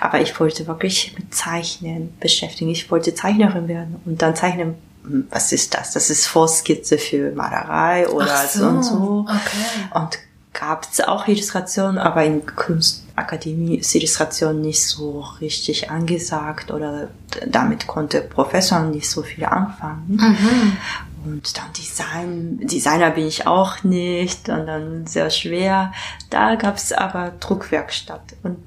Aber 0.00 0.20
ich 0.20 0.38
wollte 0.38 0.66
wirklich 0.66 1.14
mit 1.18 1.34
Zeichnen 1.34 2.12
beschäftigen. 2.20 2.70
Ich 2.70 2.90
wollte 2.90 3.14
Zeichnerin 3.14 3.68
werden 3.68 3.96
und 4.04 4.20
dann 4.20 4.36
zeichnen. 4.36 4.74
hm, 5.04 5.26
Was 5.30 5.52
ist 5.52 5.72
das? 5.74 5.92
Das 5.92 6.10
ist 6.10 6.26
Vorskizze 6.26 6.98
für 6.98 7.32
Malerei 7.34 8.06
oder 8.08 8.28
Ach 8.30 8.46
so 8.48 8.66
und 8.66 8.82
so. 8.82 9.26
Okay. 9.26 9.88
Und 9.94 10.18
gab 10.62 10.86
es 10.92 11.00
auch 11.00 11.26
Illustration, 11.26 11.98
aber 11.98 12.24
in 12.24 12.46
Kunstakademie 12.46 13.78
ist 13.78 13.94
Illustration 13.96 14.60
nicht 14.60 14.86
so 14.86 15.26
richtig 15.40 15.90
angesagt 15.90 16.70
oder 16.70 17.08
damit 17.46 17.88
konnte 17.88 18.20
Professor 18.20 18.78
nicht 18.80 19.10
so 19.10 19.22
viel 19.22 19.44
anfangen. 19.44 20.04
Mhm. 20.08 20.76
Und 21.24 21.56
dann 21.56 21.72
Design, 21.76 22.60
Designer 22.62 23.10
bin 23.10 23.26
ich 23.26 23.46
auch 23.46 23.82
nicht 23.82 24.48
und 24.48 24.66
dann 24.66 25.06
sehr 25.06 25.30
schwer. 25.30 25.92
Da 26.30 26.54
gab 26.54 26.76
es 26.76 26.92
aber 26.92 27.32
Druckwerkstatt 27.40 28.34
und 28.44 28.58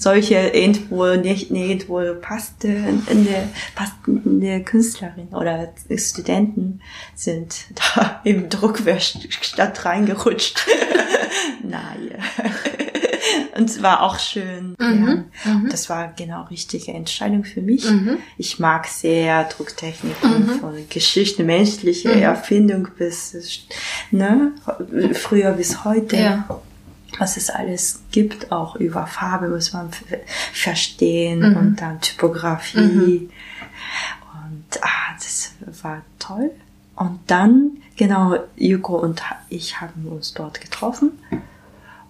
solche 0.00 0.34
irgendwo 0.36 1.14
nicht 1.16 1.50
nirgendwo 1.50 2.00
passte 2.20 2.68
in 2.68 3.24
der 3.26 3.48
passende 3.74 4.62
Künstlerin 4.64 5.28
oder 5.28 5.72
Studenten 5.96 6.80
sind 7.14 7.66
da 7.94 8.20
im 8.24 8.48
Druckwerkstatt 8.48 9.84
reingerutscht. 9.84 10.66
Nein. 11.62 12.10
Und 13.56 13.68
es 13.68 13.82
war 13.82 14.02
auch 14.02 14.18
schön. 14.18 14.74
Mhm, 14.78 15.24
Ja. 15.44 15.50
mhm. 15.54 15.68
Das 15.70 15.88
war 15.90 16.12
genau 16.16 16.44
richtige 16.44 16.92
Entscheidung 16.92 17.44
für 17.44 17.60
mich. 17.60 17.88
Mhm. 17.88 18.16
Ich 18.38 18.58
mag 18.58 18.86
sehr 18.86 19.44
Drucktechniken 19.44 20.46
Mhm. 20.46 20.60
von 20.60 20.74
Geschichte, 20.88 21.44
menschliche 21.44 22.08
Mhm. 22.08 22.22
Erfindung 22.22 22.88
bis 22.96 23.36
ne, 24.10 24.52
früher 25.12 25.52
bis 25.52 25.84
heute. 25.84 26.16
Ja. 26.16 26.60
Was 27.18 27.36
es 27.36 27.50
alles 27.50 28.02
gibt, 28.12 28.52
auch 28.52 28.76
über 28.76 29.06
Farbe 29.06 29.48
muss 29.48 29.72
man 29.72 29.90
verstehen 30.52 31.40
Mhm. 31.50 31.56
und 31.56 31.76
dann 31.80 32.00
Typografie. 32.00 33.28
Und 34.34 34.82
ah, 34.82 35.14
das 35.18 35.52
war 35.82 36.02
toll. 36.18 36.50
Und 36.96 37.18
dann, 37.26 37.78
genau, 37.96 38.36
Yuko 38.56 38.96
und 38.96 39.22
ich 39.48 39.80
haben 39.80 40.06
uns 40.06 40.34
dort 40.34 40.60
getroffen. 40.60 41.12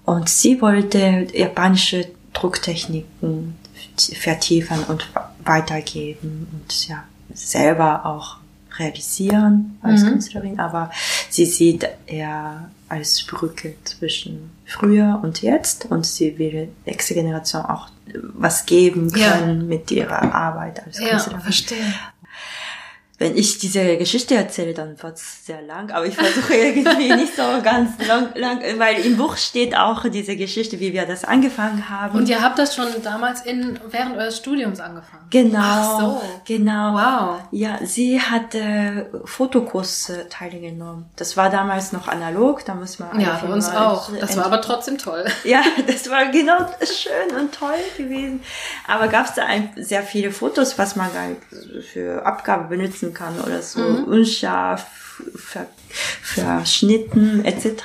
Und 0.04 0.28
sie 0.28 0.61
wollte 0.61 1.28
japanische 1.33 2.07
Drucktechniken 2.33 3.57
vertiefen 3.97 4.83
und 4.85 5.09
weitergeben 5.45 6.49
und 6.52 6.88
ja, 6.88 7.04
selber 7.33 8.04
auch 8.07 8.39
realisieren 8.80 9.78
als 9.82 10.02
Mhm. 10.02 10.08
Künstlerin. 10.08 10.58
Aber 10.58 10.90
sie 11.28 11.46
sieht 11.46 11.87
eher 12.06 12.70
als 12.88 13.22
Brücke 13.25 13.75
zwischen 13.84 14.50
früher 14.66 15.20
und 15.22 15.42
jetzt 15.42 15.84
und 15.87 16.04
sie 16.04 16.38
will 16.38 16.68
nächste 16.87 17.14
Generation 17.14 17.64
auch 17.64 17.88
was 18.34 18.66
geben 18.66 19.08
Ja. 19.14 19.32
können 19.38 19.68
mit 19.68 19.90
ihrer 19.92 20.34
Arbeit 20.34 20.84
als 20.84 20.99
Ja, 20.99 21.10
Künstlerin. 21.10 21.40
verstehe. 21.42 21.94
Wenn 23.20 23.36
ich 23.36 23.58
diese 23.58 23.98
Geschichte 23.98 24.34
erzähle, 24.34 24.72
dann 24.72 25.00
wird 25.02 25.18
es 25.18 25.44
sehr 25.44 25.60
lang, 25.60 25.90
aber 25.90 26.06
ich 26.06 26.16
versuche 26.16 26.54
irgendwie 26.54 27.12
nicht 27.16 27.36
so 27.36 27.42
ganz 27.62 27.90
lang, 28.08 28.30
lang, 28.34 28.62
weil 28.78 29.04
im 29.04 29.18
Buch 29.18 29.36
steht 29.36 29.76
auch 29.76 30.08
diese 30.08 30.36
Geschichte, 30.36 30.80
wie 30.80 30.94
wir 30.94 31.04
das 31.04 31.24
angefangen 31.26 31.90
haben. 31.90 32.16
Und 32.16 32.30
ihr 32.30 32.40
habt 32.40 32.58
das 32.58 32.74
schon 32.74 32.86
damals 33.04 33.42
in, 33.42 33.78
während 33.90 34.16
eures 34.16 34.38
Studiums 34.38 34.80
angefangen? 34.80 35.26
genau, 35.28 35.58
Ach 35.60 36.00
so. 36.00 36.22
genau. 36.46 36.94
Wow. 36.94 37.40
Ja, 37.50 37.78
sie 37.84 38.18
hat 38.20 38.54
äh, 38.54 39.04
Fotokurs 39.26 40.08
äh, 40.08 40.24
teilgenommen. 40.30 41.04
Das 41.16 41.36
war 41.36 41.50
damals 41.50 41.92
noch 41.92 42.08
analog, 42.08 42.64
da 42.64 42.74
muss 42.74 42.98
man 42.98 43.20
Ja, 43.20 43.36
für 43.36 43.46
uns 43.48 43.68
auch. 43.68 44.10
Das 44.18 44.34
war 44.38 44.46
aber 44.46 44.62
trotzdem 44.62 44.96
toll. 44.96 45.24
Ja, 45.44 45.62
das 45.86 46.08
war 46.10 46.26
genau 46.30 46.58
schön 46.80 47.36
und 47.38 47.54
toll 47.54 47.74
gewesen. 47.96 48.40
Aber 48.86 49.08
gab 49.08 49.26
es 49.26 49.34
da 49.34 49.44
ein, 49.44 49.70
sehr 49.76 50.02
viele 50.02 50.30
Fotos, 50.30 50.78
was 50.78 50.96
man 50.96 51.10
für 51.92 52.24
Abgabe 52.24 52.68
benutzen 52.68 53.10
kann 53.14 53.40
oder 53.40 53.62
so 53.62 53.81
unscharf, 53.83 54.87
ver, 55.37 55.67
verschnitten 56.23 57.45
etc. 57.45 57.83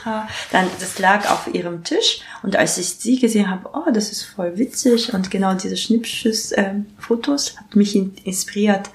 Dann 0.51 0.67
das 0.79 0.99
lag 0.99 1.29
auf 1.29 1.47
ihrem 1.53 1.83
Tisch 1.83 2.21
und 2.43 2.55
als 2.55 2.77
ich 2.77 2.87
sie 2.97 3.19
gesehen 3.19 3.49
habe, 3.49 3.69
oh, 3.73 3.91
das 3.91 4.11
ist 4.11 4.23
voll 4.23 4.57
witzig 4.57 5.13
und 5.13 5.31
genau 5.31 5.53
diese 5.55 5.77
Schnippschuss-Fotos 5.77 7.57
hat 7.57 7.75
mich 7.75 7.95
in, 7.95 8.13
inspiriert. 8.23 8.89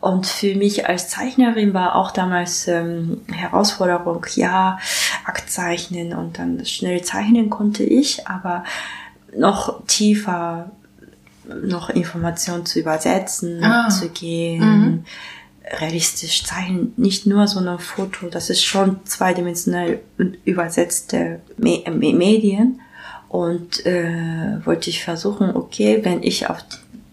Und 0.00 0.26
für 0.26 0.54
mich 0.54 0.86
als 0.88 1.08
Zeichnerin 1.08 1.74
war 1.74 1.96
auch 1.96 2.10
damals 2.12 2.68
ähm, 2.68 3.22
Herausforderung, 3.32 4.24
ja, 4.34 4.78
Akt 5.24 5.50
zeichnen 5.50 6.12
und 6.12 6.38
dann 6.38 6.64
schnell 6.66 7.02
zeichnen 7.02 7.50
konnte 7.50 7.82
ich, 7.82 8.28
aber 8.28 8.62
noch 9.36 9.84
tiefer 9.86 10.70
noch 11.62 11.90
Informationen 11.90 12.66
zu 12.66 12.78
übersetzen, 12.80 13.62
Ah. 13.64 13.88
zu 13.88 14.08
gehen, 14.10 15.04
realistisch 15.66 16.44
zeichnen, 16.44 16.92
nicht 16.96 17.26
nur 17.26 17.46
so 17.48 17.60
ein 17.60 17.78
Foto, 17.78 18.28
das 18.28 18.50
ist 18.50 18.64
schon 18.64 19.00
zweidimensional 19.04 20.00
übersetzte 20.44 21.40
Me 21.56 21.82
Me 21.90 22.12
Medien. 22.12 22.80
Und 23.28 23.84
äh, 23.84 24.64
wollte 24.64 24.88
ich 24.88 25.02
versuchen, 25.02 25.56
okay, 25.56 26.00
wenn 26.04 26.22
ich 26.22 26.48
auf 26.48 26.58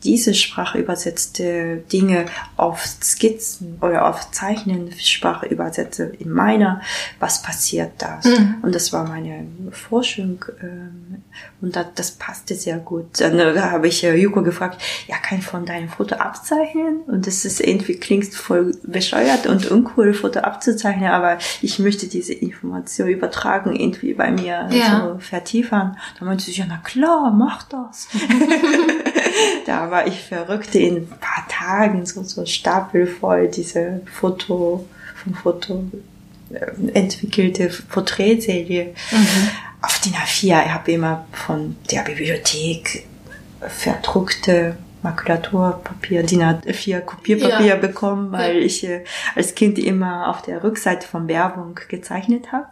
diese 0.03 0.33
Sprache 0.33 0.77
übersetzte 0.77 1.77
Dinge 1.91 2.25
auf 2.57 2.85
Skizzen 2.85 3.77
oder 3.81 4.07
auf 4.07 4.31
Zeichnen-Sprache 4.31 5.45
übersetze 5.47 6.05
in 6.19 6.29
meiner, 6.29 6.81
was 7.19 7.41
passiert 7.41 7.91
das? 7.99 8.25
Mhm. 8.25 8.55
Und 8.61 8.75
das 8.75 8.91
war 8.93 9.07
meine 9.07 9.45
Forschung 9.71 10.43
ähm, 10.61 11.23
und 11.61 11.75
das, 11.75 11.87
das 11.95 12.11
passte 12.11 12.55
sehr 12.55 12.77
gut. 12.77 13.19
Dann 13.19 13.39
äh, 13.39 13.57
habe 13.59 13.87
ich 13.87 14.03
äh, 14.03 14.15
Yuko 14.15 14.43
gefragt, 14.43 14.81
ja, 15.07 15.15
kann 15.17 15.39
ich 15.39 15.45
von 15.45 15.65
deinem 15.65 15.89
Foto 15.89 16.15
abzeichnen? 16.15 17.01
Und 17.07 17.25
das 17.27 17.45
ist 17.45 17.59
irgendwie 17.61 17.95
klingt 17.95 18.33
voll 18.33 18.75
bescheuert 18.83 19.47
und 19.47 19.69
uncool, 19.71 20.13
Foto 20.13 20.39
abzuzeichnen, 20.39 21.09
aber 21.09 21.37
ich 21.61 21.79
möchte 21.79 22.07
diese 22.07 22.33
Information 22.33 23.07
übertragen, 23.07 23.75
irgendwie 23.75 24.13
bei 24.13 24.31
mir 24.31 24.67
Ja. 24.71 25.07
so 25.13 25.19
vertiefern. 25.19 25.97
Da 26.19 26.25
meinte 26.25 26.43
sie, 26.43 26.51
ja, 26.51 26.65
na 26.67 26.77
klar, 26.77 27.31
mach 27.31 27.63
das. 27.63 28.07
da 29.65 29.89
war 29.91 30.07
ich 30.07 30.19
verrückt 30.21 30.75
in 30.75 30.97
ein 30.97 31.07
paar 31.19 31.45
Tagen, 31.49 32.05
so, 32.05 32.23
so 32.23 32.45
stapelvoll 32.45 33.47
diese 33.47 34.01
Foto, 34.11 34.85
vom 35.15 35.33
Foto 35.35 35.85
äh, 36.53 36.71
entwickelte 36.93 37.69
Porträtserie 37.89 38.93
auf 39.81 39.99
DIN 40.01 40.13
A4. 40.13 40.65
Ich 40.65 40.71
habe 40.73 40.91
immer 40.91 41.25
von 41.31 41.75
der 41.91 42.01
Bibliothek 42.01 43.05
verdruckte 43.61 44.77
Makulaturpapier, 45.01 46.23
DIN 46.23 46.41
A4 46.43 47.01
Kopierpapier 47.01 47.65
Ja. 47.67 47.75
bekommen, 47.75 48.31
weil 48.31 48.57
ich 48.57 48.83
äh, 48.85 49.03
als 49.35 49.53
Kind 49.55 49.77
immer 49.79 50.29
auf 50.29 50.41
der 50.41 50.63
Rückseite 50.63 51.07
von 51.07 51.27
Werbung 51.27 51.77
gezeichnet 51.89 52.51
habe. 52.51 52.67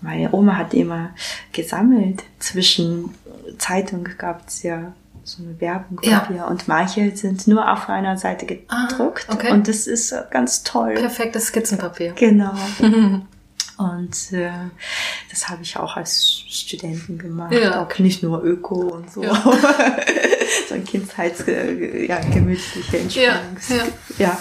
Meine 0.00 0.32
Oma 0.32 0.56
hat 0.56 0.74
immer 0.74 1.10
gesammelt. 1.52 2.22
Zwischen 2.38 3.14
Zeitung 3.58 4.06
gab 4.18 4.46
es 4.48 4.62
ja 4.62 4.92
so 5.26 5.42
eine 5.42 5.60
Werbung 5.60 5.98
Ja. 6.02 6.20
Papier 6.20 6.46
und 6.46 6.68
manche 6.68 7.14
sind 7.16 7.46
nur 7.46 7.70
auf 7.70 7.88
einer 7.88 8.16
Seite 8.16 8.46
Ah, 8.68 8.86
gedruckt 8.88 9.26
okay. 9.28 9.52
und 9.52 9.66
das 9.68 9.86
ist 9.86 10.14
ganz 10.30 10.62
toll. 10.62 10.94
Perfektes 10.94 11.46
Skizzenpapier. 11.46 12.12
Genau. 12.12 12.52
Und 13.78 14.32
äh, 14.32 14.50
das 15.28 15.50
habe 15.50 15.62
ich 15.62 15.76
auch 15.76 15.98
als 15.98 16.26
Studenten 16.48 17.18
gemacht. 17.18 17.52
Ja. 17.52 17.84
Auch 17.84 17.98
nicht 17.98 18.22
nur 18.22 18.42
Öko 18.42 18.74
und 18.74 19.12
so. 19.12 19.22
Ja. 19.22 19.34
so 20.68 20.74
ein 20.74 20.84
Kindheits, 20.84 21.46
äh, 21.46 22.06
ja, 22.06 22.18
gemütliche 22.20 22.98
Entspannung. 22.98 23.56
Ja, 23.68 23.84
ja. 24.18 24.38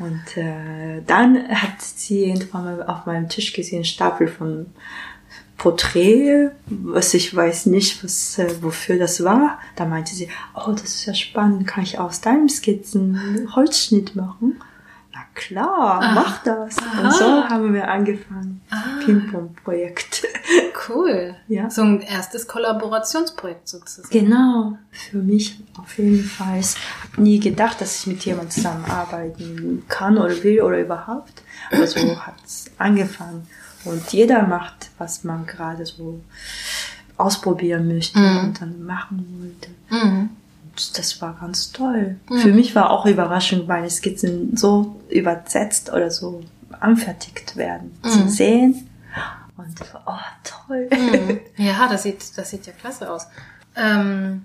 Und 0.00 0.36
äh, 0.36 1.00
dann 1.06 1.48
hat 1.48 1.80
sie 1.80 2.24
irgendwann 2.24 2.64
mal 2.64 2.82
auf 2.82 3.06
meinem 3.06 3.28
Tisch 3.28 3.52
gesehen, 3.52 3.84
Stapel 3.84 4.26
von 4.26 4.66
Porträt, 5.62 6.50
was 6.66 7.14
ich 7.14 7.34
weiß 7.36 7.66
nicht, 7.66 8.02
was, 8.02 8.36
äh, 8.38 8.52
wofür 8.62 8.98
das 8.98 9.22
war. 9.22 9.60
Da 9.76 9.84
meinte 9.84 10.12
sie, 10.12 10.28
oh, 10.54 10.72
das 10.72 10.82
ist 10.96 11.06
ja 11.06 11.14
spannend, 11.14 11.68
kann 11.68 11.84
ich 11.84 12.00
aus 12.00 12.20
deinem 12.20 12.48
Skizzen 12.48 13.48
Holzschnitt 13.54 14.16
machen? 14.16 14.60
Na 15.14 15.20
klar, 15.34 16.00
Ah. 16.02 16.12
mach 16.16 16.42
das. 16.42 16.76
Aha. 16.78 17.02
Und 17.02 17.12
so 17.12 17.24
haben 17.48 17.74
wir 17.74 17.86
angefangen. 17.88 18.60
Ah. 18.70 18.82
Ping-Pong-Projekt. 19.04 20.24
Cool. 20.88 21.36
Ja. 21.46 21.70
So 21.70 21.82
ein 21.82 22.00
erstes 22.00 22.48
Kollaborationsprojekt 22.48 23.68
sozusagen. 23.68 24.08
Genau, 24.10 24.76
für 24.90 25.18
mich 25.18 25.60
auf 25.80 25.96
jeden 25.96 26.24
Fall. 26.24 26.58
Ich 26.58 26.74
habe 27.12 27.22
nie 27.22 27.38
gedacht, 27.38 27.80
dass 27.80 28.00
ich 28.00 28.06
mit 28.08 28.24
jemandem 28.24 28.50
zusammenarbeiten 28.50 29.84
kann 29.88 30.18
oder 30.18 30.42
will 30.42 30.60
oder 30.60 30.80
überhaupt. 30.80 31.42
Aber 31.70 31.86
so 31.86 32.00
hat 32.20 32.34
es 32.44 32.64
angefangen. 32.78 33.46
Und 33.84 34.12
jeder 34.12 34.46
macht, 34.46 34.90
was 34.98 35.24
man 35.24 35.46
gerade 35.46 35.84
so 35.86 36.20
ausprobieren 37.16 37.88
möchte 37.88 38.18
Mhm. 38.18 38.38
und 38.38 38.60
dann 38.60 38.82
machen 38.84 39.26
wollte. 39.38 39.70
Mhm. 40.06 40.30
Und 40.64 40.98
das 40.98 41.20
war 41.20 41.36
ganz 41.40 41.72
toll. 41.72 42.16
Mhm. 42.30 42.38
Für 42.38 42.48
mich 42.52 42.74
war 42.74 42.90
auch 42.90 43.06
überraschend, 43.06 43.68
meine 43.68 43.90
Skizzen 43.90 44.56
so 44.56 45.00
übersetzt 45.08 45.92
oder 45.92 46.10
so 46.10 46.42
anfertigt 46.80 47.56
werden. 47.56 47.92
Mhm. 48.02 48.08
Zu 48.08 48.28
sehen. 48.28 48.88
Und 49.56 49.74
oh, 50.06 50.12
toll. 50.44 50.88
Mhm. 50.90 51.40
Ja, 51.64 51.88
das 51.88 52.04
sieht, 52.04 52.36
das 52.38 52.50
sieht 52.50 52.66
ja 52.66 52.72
klasse 52.72 53.10
aus. 53.10 53.26
Ähm, 53.76 54.44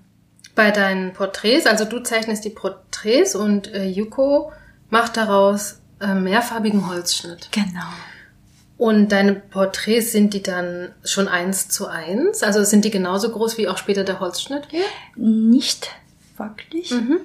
bei 0.53 0.71
deinen 0.71 1.13
Porträts, 1.13 1.65
also 1.65 1.85
du 1.85 1.99
zeichnest 2.01 2.43
die 2.43 2.49
Porträts 2.49 3.35
und 3.35 3.73
äh, 3.73 3.85
Yuko 3.87 4.51
macht 4.89 5.15
daraus 5.17 5.79
äh, 6.01 6.13
mehrfarbigen 6.13 6.87
Holzschnitt. 6.87 7.49
Genau. 7.51 7.85
Und 8.77 9.11
deine 9.11 9.33
Porträts, 9.33 10.11
sind 10.11 10.33
die 10.35 10.43
dann 10.43 10.89
schon 11.03 11.27
eins 11.27 11.67
zu 11.67 11.87
eins? 11.87 12.43
Also 12.43 12.63
sind 12.63 12.85
die 12.85 12.91
genauso 12.91 13.31
groß 13.31 13.57
wie 13.57 13.67
auch 13.67 13.77
später 13.77 14.03
der 14.03 14.19
Holzschnitt 14.19 14.67
hier? 14.69 14.83
Nicht 15.15 15.89
wirklich. 16.37 16.91
Mhm. 16.91 17.17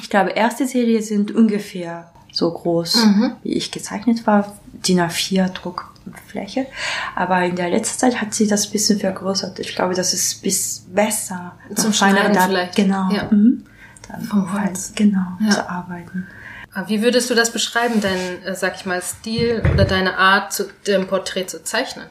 Ich 0.00 0.08
glaube, 0.08 0.30
erste 0.30 0.66
Serie 0.66 1.02
sind 1.02 1.32
ungefähr 1.34 2.10
so 2.32 2.50
groß, 2.50 3.04
Mhm. 3.04 3.32
wie 3.42 3.52
ich 3.54 3.70
gezeichnet 3.72 4.26
war. 4.26 4.56
DIN 4.72 5.00
A4 5.00 5.48
Druckfläche. 5.52 6.66
Aber 7.14 7.42
in 7.44 7.56
der 7.56 7.68
letzten 7.68 7.98
Zeit 7.98 8.20
hat 8.22 8.32
sie 8.32 8.46
das 8.46 8.66
ein 8.68 8.72
bisschen 8.72 8.98
vergrößert. 9.00 9.58
Ich 9.58 9.74
glaube, 9.74 9.92
das 9.94 10.14
ist 10.14 10.40
bis 10.42 10.86
besser. 10.88 11.52
Zum 11.74 11.92
Schneiden 11.92 12.32
vielleicht. 12.40 12.76
Genau. 12.76 13.10
Ja. 13.12 13.24
Mhm. 13.30 13.66
Dann 14.08 14.22
Vom 14.22 14.50
Holz. 14.52 14.92
Genau, 14.96 15.36
Ja. 15.40 15.50
zu 15.50 15.68
arbeiten. 15.68 16.26
Aber 16.72 16.88
Wie 16.88 17.02
würdest 17.02 17.28
du 17.30 17.34
das 17.34 17.52
beschreiben, 17.52 18.00
dein, 18.00 18.42
äh, 18.44 18.54
sag 18.54 18.76
ich 18.76 18.86
mal, 18.86 19.02
Stil 19.02 19.62
oder 19.72 19.84
deine 19.84 20.16
Art, 20.16 20.52
zu, 20.52 20.64
dem 20.86 21.06
Porträt 21.06 21.46
zu 21.46 21.64
zeichnen? 21.64 22.06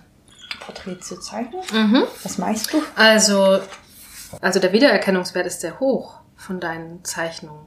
Porträt 0.59 0.99
zu 0.99 1.19
zeichnen. 1.19 1.61
Mhm. 1.71 2.03
Was 2.23 2.37
meinst 2.37 2.73
du? 2.73 2.83
Also, 2.95 3.59
also 4.41 4.59
der 4.59 4.73
Wiedererkennungswert 4.73 5.47
ist 5.47 5.61
sehr 5.61 5.79
hoch 5.79 6.19
von 6.35 6.59
deinen 6.59 7.03
Zeichnungen. 7.05 7.65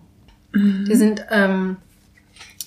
Die 0.54 0.96
sind 0.96 1.24
ähm, 1.30 1.78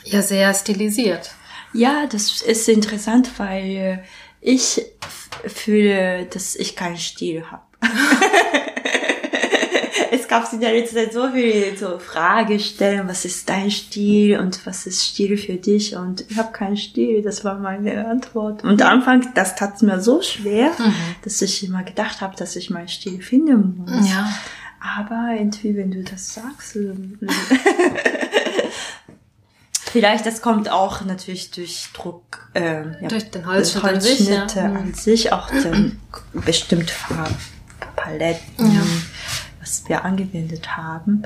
ja 0.03 0.23
sehr 0.23 0.53
stilisiert. 0.55 1.31
Ja, 1.73 2.07
das 2.07 2.41
ist 2.41 2.67
interessant, 2.67 3.29
weil 3.37 3.63
äh, 3.63 3.97
ich 4.41 4.81
fühle, 5.45 6.25
dass 6.25 6.55
ich 6.55 6.75
keinen 6.75 6.97
Stil 6.97 7.43
habe. 7.51 7.63
es 10.15 10.27
gab 10.27 10.51
in 10.53 10.59
der 10.59 10.71
letzten 10.73 10.95
Zeit 10.95 11.13
so 11.13 11.29
viele 11.29 11.77
so 11.77 11.99
Fragestellen, 11.99 13.07
was 13.07 13.25
ist 13.25 13.47
dein 13.49 13.69
Stil 13.71 14.39
und 14.39 14.65
was 14.65 14.85
ist 14.85 15.03
Stil 15.03 15.37
für 15.37 15.55
dich? 15.55 15.95
Und 15.95 16.25
ich 16.29 16.37
habe 16.37 16.51
keinen 16.51 16.77
Stil, 16.77 17.21
das 17.21 17.43
war 17.43 17.59
meine 17.59 18.07
Antwort. 18.07 18.63
Und 18.63 18.81
am 18.81 18.99
Anfang, 18.99 19.33
das 19.33 19.55
tat 19.55 19.81
mir 19.81 19.99
so 20.01 20.21
schwer, 20.21 20.71
dass 21.23 21.41
ich 21.41 21.63
immer 21.63 21.83
gedacht 21.83 22.21
habe, 22.21 22.35
dass 22.35 22.55
ich 22.55 22.69
meinen 22.69 22.87
Stil 22.87 23.21
finden 23.21 23.85
muss. 23.85 24.09
Ja. 24.09 24.29
Aber 24.97 25.33
irgendwie, 25.35 25.75
wenn 25.75 25.91
du 25.91 26.03
das 26.03 26.33
sagst, 26.35 26.77
vielleicht 29.91 30.25
das 30.25 30.41
kommt 30.41 30.69
auch 30.69 31.03
natürlich 31.03 31.51
durch 31.51 31.87
Druck, 31.93 32.49
ähm, 32.53 32.95
ja, 33.01 33.07
Durch 33.07 33.31
den 33.31 33.45
Holzschnitt 33.47 33.83
an 33.83 34.01
sich, 34.01 34.29
ja. 34.29 34.45
an 34.45 34.93
sich, 34.93 35.31
auch 35.31 35.49
den 35.49 35.99
bestimmt 36.33 36.91
Farbpaletten, 36.91 38.73
Ja. 38.73 38.81
Was 39.65 39.89
wir 39.89 40.05
angewendet 40.05 40.77
haben. 40.77 41.23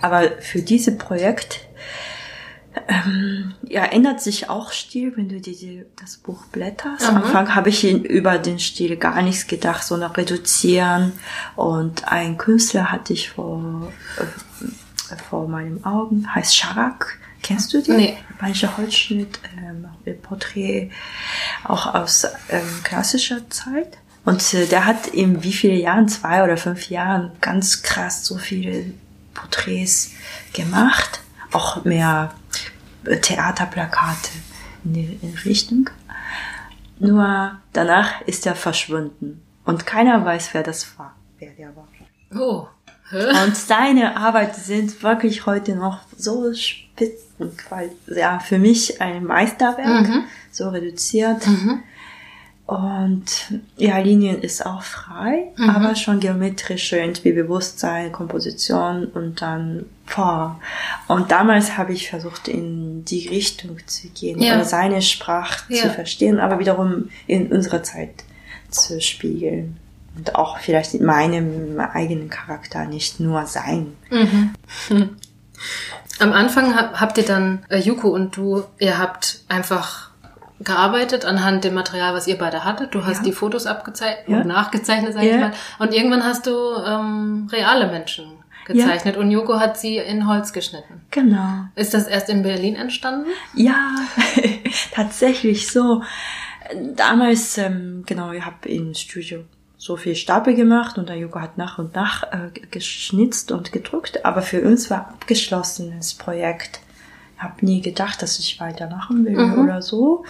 Aber 0.00 0.22
für 0.40 0.62
dieses 0.62 0.96
Projekt 0.96 1.60
ähm, 2.88 3.54
ja, 3.68 3.84
ändert 3.84 4.22
sich 4.22 4.48
auch 4.48 4.72
Stil, 4.72 5.12
wenn 5.16 5.28
du 5.28 5.40
die, 5.42 5.54
die, 5.54 5.84
das 6.00 6.16
Buch 6.16 6.46
blätterst. 6.46 7.06
Am 7.06 7.16
Mhm. 7.16 7.22
Anfang 7.24 7.54
habe 7.54 7.68
ich 7.68 7.84
über 7.84 8.38
den 8.38 8.58
Stil 8.58 8.96
gar 8.96 9.20
nichts 9.20 9.46
gedacht, 9.46 9.84
sondern 9.84 10.12
reduzieren. 10.12 11.12
Und 11.54 12.08
ein 12.10 12.38
Künstler 12.38 12.90
hatte 12.90 13.12
ich 13.12 13.28
vor, 13.30 13.92
äh, 14.18 15.16
vor 15.28 15.48
meinen 15.48 15.84
Augen, 15.84 16.34
heißt 16.34 16.56
Sharak. 16.56 17.18
Kennst 17.42 17.74
du 17.74 17.82
den? 17.82 17.96
Nee. 17.96 18.16
Manche 18.40 18.74
Holzschnitt, 18.78 19.38
ähm, 19.58 19.86
Porträt, 20.22 20.90
auch 21.64 21.92
aus 21.94 22.24
ähm, 22.48 22.62
klassischer 22.84 23.50
Zeit. 23.50 23.98
Und 24.24 24.54
äh, 24.54 24.66
der 24.66 24.86
hat 24.86 25.08
in 25.08 25.42
wie 25.42 25.52
viele 25.52 25.74
Jahren, 25.74 26.08
zwei 26.08 26.44
oder 26.44 26.56
fünf 26.56 26.88
Jahren, 26.90 27.32
ganz 27.40 27.82
krass 27.82 28.24
so 28.24 28.38
viele 28.38 28.92
Porträts 29.34 30.12
gemacht. 30.52 31.20
Auch 31.52 31.84
mehr 31.84 32.32
äh, 33.04 33.16
Theaterplakate 33.18 34.30
in 34.84 34.92
die 34.94 35.18
in 35.22 35.34
Richtung. 35.44 35.90
Nur 36.98 37.58
danach 37.72 38.20
ist 38.22 38.46
er 38.46 38.54
verschwunden. 38.54 39.42
Und 39.64 39.86
keiner 39.86 40.24
weiß, 40.24 40.50
wer 40.54 40.62
das 40.62 40.98
war, 40.98 41.14
wer 41.38 41.50
der 41.52 41.74
war. 41.76 41.88
Oh. 42.34 42.66
Und 43.12 43.56
seine 43.56 44.16
Arbeiten 44.16 44.58
sind 44.60 45.02
wirklich 45.02 45.44
heute 45.46 45.74
noch 45.74 46.00
so 46.16 46.54
spitzen, 46.54 47.52
weil 47.68 47.90
ja 48.06 48.38
für 48.38 48.58
mich 48.58 49.00
ein 49.02 49.24
Meisterwerk, 49.24 50.08
Mhm. 50.08 50.24
so 50.50 50.68
reduziert. 50.70 51.46
Mhm. 51.46 51.82
Und 52.64 53.24
ja, 53.76 53.98
Linien 53.98 54.40
ist 54.40 54.64
auch 54.64 54.82
frei, 54.82 55.48
Mhm. 55.56 55.70
aber 55.70 55.94
schon 55.96 56.20
geometrische, 56.20 56.96
irgendwie 56.96 57.32
Bewusstsein, 57.32 58.12
Komposition 58.12 59.06
und 59.06 59.42
dann 59.42 59.86
Form. 60.06 60.60
Und 61.08 61.30
damals 61.32 61.76
habe 61.76 61.92
ich 61.92 62.08
versucht, 62.08 62.48
in 62.48 63.04
die 63.04 63.28
Richtung 63.28 63.78
zu 63.86 64.08
gehen, 64.08 64.40
Ja. 64.40 64.54
oder 64.54 64.64
seine 64.64 65.02
Sprache 65.02 65.64
Ja. 65.74 65.82
zu 65.82 65.90
verstehen, 65.90 66.38
aber 66.38 66.58
wiederum 66.60 67.10
in 67.26 67.50
unserer 67.52 67.82
Zeit 67.82 68.24
zu 68.70 69.00
spiegeln. 69.00 69.76
Und 70.16 70.34
auch 70.36 70.58
vielleicht 70.58 70.94
in 70.94 71.04
meinem 71.04 71.80
eigenen 71.80 72.30
Charakter, 72.30 72.84
nicht 72.84 73.18
nur 73.18 73.46
sein. 73.46 73.94
Mhm. 74.10 74.50
Hm. 74.88 75.10
Am 76.20 76.32
Anfang 76.32 76.76
hab, 76.76 77.00
habt 77.00 77.18
ihr 77.18 77.24
dann, 77.24 77.64
äh, 77.70 77.78
Yuko 77.80 78.08
und 78.08 78.36
du, 78.36 78.62
ihr 78.78 78.98
habt 78.98 79.40
einfach 79.48 80.10
gearbeitet 80.64 81.24
anhand 81.24 81.64
dem 81.64 81.74
Material, 81.74 82.14
was 82.14 82.26
ihr 82.26 82.38
beide 82.38 82.64
hattet. 82.64 82.94
Du 82.94 83.04
hast 83.04 83.18
Ja. 83.18 83.22
die 83.24 83.32
Fotos 83.32 83.66
abgezeichnet 83.66 84.28
Ja. 84.28 84.40
und 84.40 84.46
nachgezeichnet, 84.46 85.12
sag 85.14 85.22
ich 85.22 85.30
Ja. 85.32 85.38
mal. 85.38 85.52
Und 85.78 85.92
irgendwann 85.94 86.24
hast 86.24 86.46
du 86.46 86.52
ähm, 86.86 87.48
reale 87.52 87.88
Menschen 87.88 88.26
gezeichnet 88.64 89.16
und 89.16 89.30
Yuko 89.30 89.58
hat 89.58 89.76
sie 89.78 89.96
in 89.96 90.28
Holz 90.28 90.52
geschnitten. 90.52 91.00
Genau. 91.10 91.64
Ist 91.74 91.94
das 91.94 92.06
erst 92.06 92.28
in 92.28 92.42
Berlin 92.44 92.76
entstanden? 92.76 93.26
Ja, 93.54 93.96
tatsächlich 94.94 95.70
so. 95.70 96.02
Damals, 96.96 97.58
ähm, 97.58 98.04
genau, 98.06 98.30
ich 98.32 98.44
habe 98.44 98.68
im 98.68 98.94
Studio 98.94 99.40
so 99.76 99.96
viel 99.96 100.14
Stapel 100.14 100.54
gemacht 100.54 100.96
und 100.96 101.08
der 101.08 101.16
Joko 101.16 101.40
hat 101.40 101.58
nach 101.58 101.78
und 101.78 101.94
nach 101.96 102.22
äh, 102.32 102.50
geschnitzt 102.70 103.50
und 103.50 103.72
gedruckt, 103.72 104.24
aber 104.24 104.40
für 104.42 104.62
uns 104.62 104.90
war 104.90 105.08
abgeschlossenes 105.08 106.14
Projekt. 106.14 106.80
Ich 107.42 107.48
habe 107.48 107.66
nie 107.66 107.80
gedacht, 107.80 108.22
dass 108.22 108.38
ich 108.38 108.60
weitermachen 108.60 109.24
will 109.24 109.36
Mhm. 109.36 109.64
oder 109.64 109.82
so. 109.82 110.24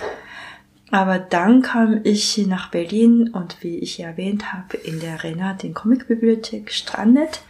Aber 0.90 1.18
dann 1.18 1.61
kam 1.61 2.01
ich 2.05 2.38
nach 2.46 2.70
Berlin 2.70 3.29
und 3.35 3.59
wie 3.61 3.79
ich 3.81 4.01
erwähnt 4.01 4.55
habe, 4.55 4.79
in 4.79 4.98
der 4.98 5.14
Arena, 5.14 5.53
den 5.53 5.75
Comicbibliothek, 5.75 6.72
strandet. 6.72 7.42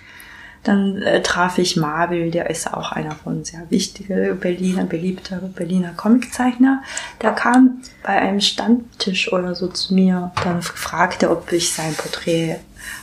Dann 0.65 1.01
äh, 1.03 1.23
traf 1.23 1.59
ich 1.59 1.77
Marvel, 1.77 2.33
der 2.33 2.51
ist 2.51 2.73
auch 2.75 2.91
einer 2.91 3.13
von 3.13 3.45
sehr 3.45 3.71
wichtigen 3.71 4.37
Berliner, 4.41 4.85
beliebter 4.85 5.37
Berliner 5.37 5.93
Comiczeichner. 5.97 6.83
Der 7.21 7.31
kam 7.31 7.83
bei 8.03 8.21
einem 8.21 8.41
Stammtisch 8.41 9.33
oder 9.33 9.55
so 9.55 9.69
zu 9.69 9.95
mir, 9.95 10.33
dann 10.43 10.61
fragte, 10.63 11.31
ob 11.31 11.53
ich 11.53 11.73
sein 11.73 11.95
Porträt 11.95 12.57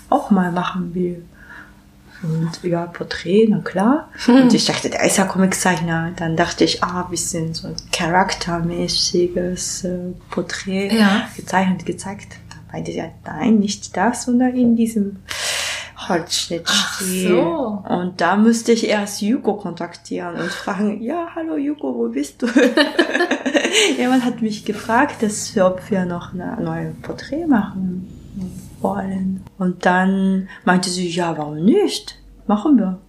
auch 0.10 0.30
mal 0.30 0.52
machen 0.52 0.93
will. 0.93 1.24
Und 2.21 2.51
ja, 2.63 2.86
Porträt, 2.88 3.47
na 3.49 3.60
klar. 3.60 4.10
Und 4.27 4.53
ich 4.53 4.65
dachte, 4.65 4.89
der 4.89 5.03
ist 5.05 5.17
ja 5.17 5.25
Comiczeichner. 5.25 6.12
Dann 6.17 6.36
dachte 6.36 6.63
ich, 6.65 6.84
ah, 6.84 7.03
bisschen 7.03 7.53
so 7.53 7.67
ein 7.69 7.75
charaktermäßiges 7.91 9.86
äh, 9.86 9.97
Porträt 10.29 10.89
Ja. 10.93 11.27
gezeichnet, 11.36 11.86
gezeigt. 11.86 12.34
Da 12.49 12.55
meinte 12.73 12.91
er, 12.91 13.12
nein, 13.25 13.60
nicht 13.60 13.95
das, 13.95 14.23
sondern 14.25 14.55
in 14.55 14.75
diesem 14.75 15.17
Holzschnittstil. 16.08 17.38
Ach 17.39 17.84
so. 17.88 17.93
Und 17.93 18.19
da 18.21 18.36
müsste 18.36 18.71
ich 18.71 18.88
erst 18.88 19.21
Yuko 19.21 19.55
kontaktieren 19.55 20.36
und 20.36 20.49
fragen, 20.51 21.01
ja, 21.01 21.27
hallo 21.36 21.55
Yuko, 21.58 21.93
wo 21.95 22.10
bist 22.10 22.41
du? 22.41 22.47
Jemand 23.97 24.25
hat 24.25 24.41
mich 24.41 24.65
gefragt, 24.65 25.21
dass, 25.23 25.55
ob 25.58 25.89
wir 25.89 26.05
noch 26.05 26.34
eine 26.34 26.58
neue 26.62 26.91
Porträt 27.01 27.45
machen 27.47 28.08
wollen. 28.81 29.43
Und 29.57 29.85
dann 29.85 30.47
meinte 30.65 30.89
sie, 30.89 31.07
ja, 31.09 31.37
warum 31.37 31.63
nicht? 31.63 32.17
Machen 32.47 32.77
wir. 32.77 32.99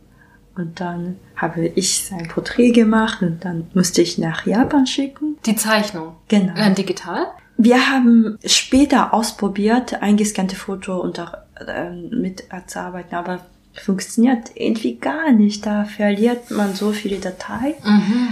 Und 0.57 0.81
dann 0.81 1.17
habe 1.37 1.67
ich 1.67 2.05
sein 2.05 2.29
Porträt 2.29 2.73
gemacht 2.73 3.23
und 3.23 3.45
dann 3.45 3.69
musste 3.75 4.03
ich 4.03 4.19
nach 4.19 4.45
Japan 4.47 4.87
schicken. 4.87 5.37
Die 5.47 5.57
Zeichnung. 5.57 6.17
Genau. 6.29 6.55
Äh, 6.55 6.75
digital? 6.75 7.27
Wir 7.57 7.91
haben 7.91 8.39
später 8.45 9.15
ausprobiert, 9.15 10.03
eingescannte 10.03 10.57
Foto 10.57 10.99
und 11.01 11.21
auch 11.21 11.35
ähm, 11.67 12.11
mit 12.21 12.45
zu 12.67 12.81
arbeiten, 12.81 13.15
aber 13.15 13.41
funktioniert 13.75 14.51
irgendwie 14.55 14.97
gar 14.97 15.31
nicht. 15.33 15.65
Da 15.67 15.85
verliert 15.85 16.51
man 16.51 16.75
so 16.75 16.93
viele 16.93 17.19
Dateien 17.19 17.75
Mhm. 17.85 18.29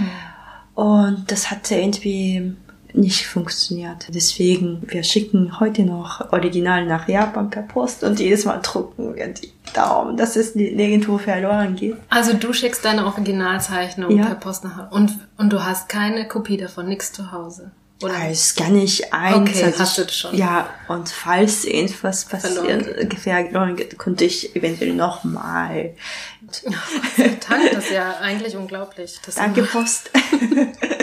und 0.75 1.31
das 1.31 1.49
hatte 1.51 1.75
irgendwie 1.75 2.55
nicht 2.93 3.27
funktioniert. 3.27 4.07
Deswegen, 4.09 4.81
wir 4.87 5.03
schicken 5.03 5.59
heute 5.59 5.83
noch 5.83 6.31
Original 6.31 6.85
nach 6.85 7.07
Japan 7.07 7.49
per 7.49 7.63
Post 7.63 8.03
und 8.03 8.19
jedes 8.19 8.45
Mal 8.45 8.59
drucken 8.61 9.15
wir 9.15 9.27
die 9.27 9.51
Daumen, 9.73 10.17
dass 10.17 10.35
es 10.35 10.55
nirgendwo 10.55 11.17
verloren 11.17 11.75
geht. 11.75 11.95
Also 12.09 12.33
du 12.33 12.53
schickst 12.53 12.83
deine 12.83 13.05
Originalzeichnung 13.05 14.17
Ja. 14.17 14.25
per 14.25 14.35
Post 14.35 14.63
nach 14.63 14.91
und, 14.91 15.11
und 15.37 15.53
du 15.53 15.63
hast 15.63 15.89
keine 15.89 16.27
Kopie 16.27 16.57
davon, 16.57 16.87
nix 16.87 17.11
zu 17.13 17.31
Hause. 17.31 17.71
Oder? 18.01 18.13
Das 18.29 18.55
kann 18.55 18.77
ich 18.77 19.13
eins. 19.13 19.49
Okay, 19.49 19.63
also 19.63 19.79
hast 19.79 19.97
du 19.97 20.07
schon. 20.09 20.33
Ja, 20.35 20.69
und 20.87 21.09
falls 21.09 21.65
irgendwas 21.65 22.23
passiert, 22.23 22.85
verloren 23.19 23.75
geht, 23.75 23.99
könnte 23.99 24.23
ich 24.23 24.55
eventuell 24.55 24.93
nochmal. 24.93 25.95
Dank, 27.17 27.71
das 27.73 27.85
ist 27.85 27.91
ja 27.91 28.15
eigentlich 28.21 28.55
unglaublich. 28.55 29.19
Das 29.25 29.35
Danke, 29.35 29.63
Post. 29.63 30.11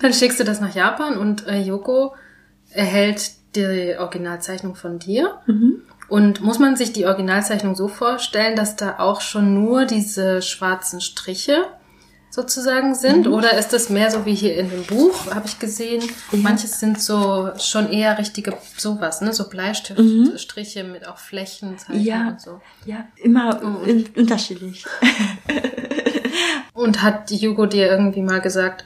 Dann 0.00 0.12
schickst 0.12 0.38
du 0.40 0.44
das 0.44 0.60
nach 0.60 0.74
Japan 0.74 1.16
und 1.16 1.46
äh, 1.46 1.60
Yoko 1.60 2.14
erhält 2.70 3.30
die 3.56 3.96
Originalzeichnung 3.98 4.74
von 4.74 4.98
dir. 4.98 5.38
Mhm. 5.46 5.82
Und 6.08 6.40
muss 6.40 6.58
man 6.58 6.76
sich 6.76 6.92
die 6.92 7.06
Originalzeichnung 7.06 7.74
so 7.74 7.88
vorstellen, 7.88 8.56
dass 8.56 8.76
da 8.76 8.98
auch 8.98 9.20
schon 9.20 9.54
nur 9.54 9.84
diese 9.84 10.40
schwarzen 10.42 11.00
Striche 11.00 11.64
sozusagen 12.30 12.94
sind? 12.94 13.26
Mhm. 13.26 13.32
Oder 13.34 13.58
ist 13.58 13.72
das 13.72 13.90
mehr 13.90 14.10
so 14.10 14.24
wie 14.24 14.34
hier 14.34 14.56
in 14.56 14.70
dem 14.70 14.84
Buch, 14.84 15.34
habe 15.34 15.46
ich 15.46 15.58
gesehen? 15.58 16.02
Manches 16.32 16.78
sind 16.80 17.00
so 17.00 17.50
schon 17.58 17.90
eher 17.90 18.18
richtige 18.18 18.54
sowas, 18.76 19.20
ne? 19.20 19.32
So 19.34 19.48
Bleistiftstriche 19.48 20.84
mit 20.84 21.06
auch 21.08 21.18
Flächenzeichen 21.18 22.00
Mhm. 22.00 22.06
Ja. 22.06 22.28
und 22.28 22.40
so. 22.40 22.60
Ja, 22.86 23.06
immer 23.16 23.60
Oh. 23.62 23.88
un- 23.90 24.06
unterschiedlich. 24.16 24.86
Und 26.72 27.02
hat 27.02 27.30
Hugo 27.30 27.66
dir 27.66 27.90
irgendwie 27.90 28.22
mal 28.22 28.40
gesagt, 28.40 28.84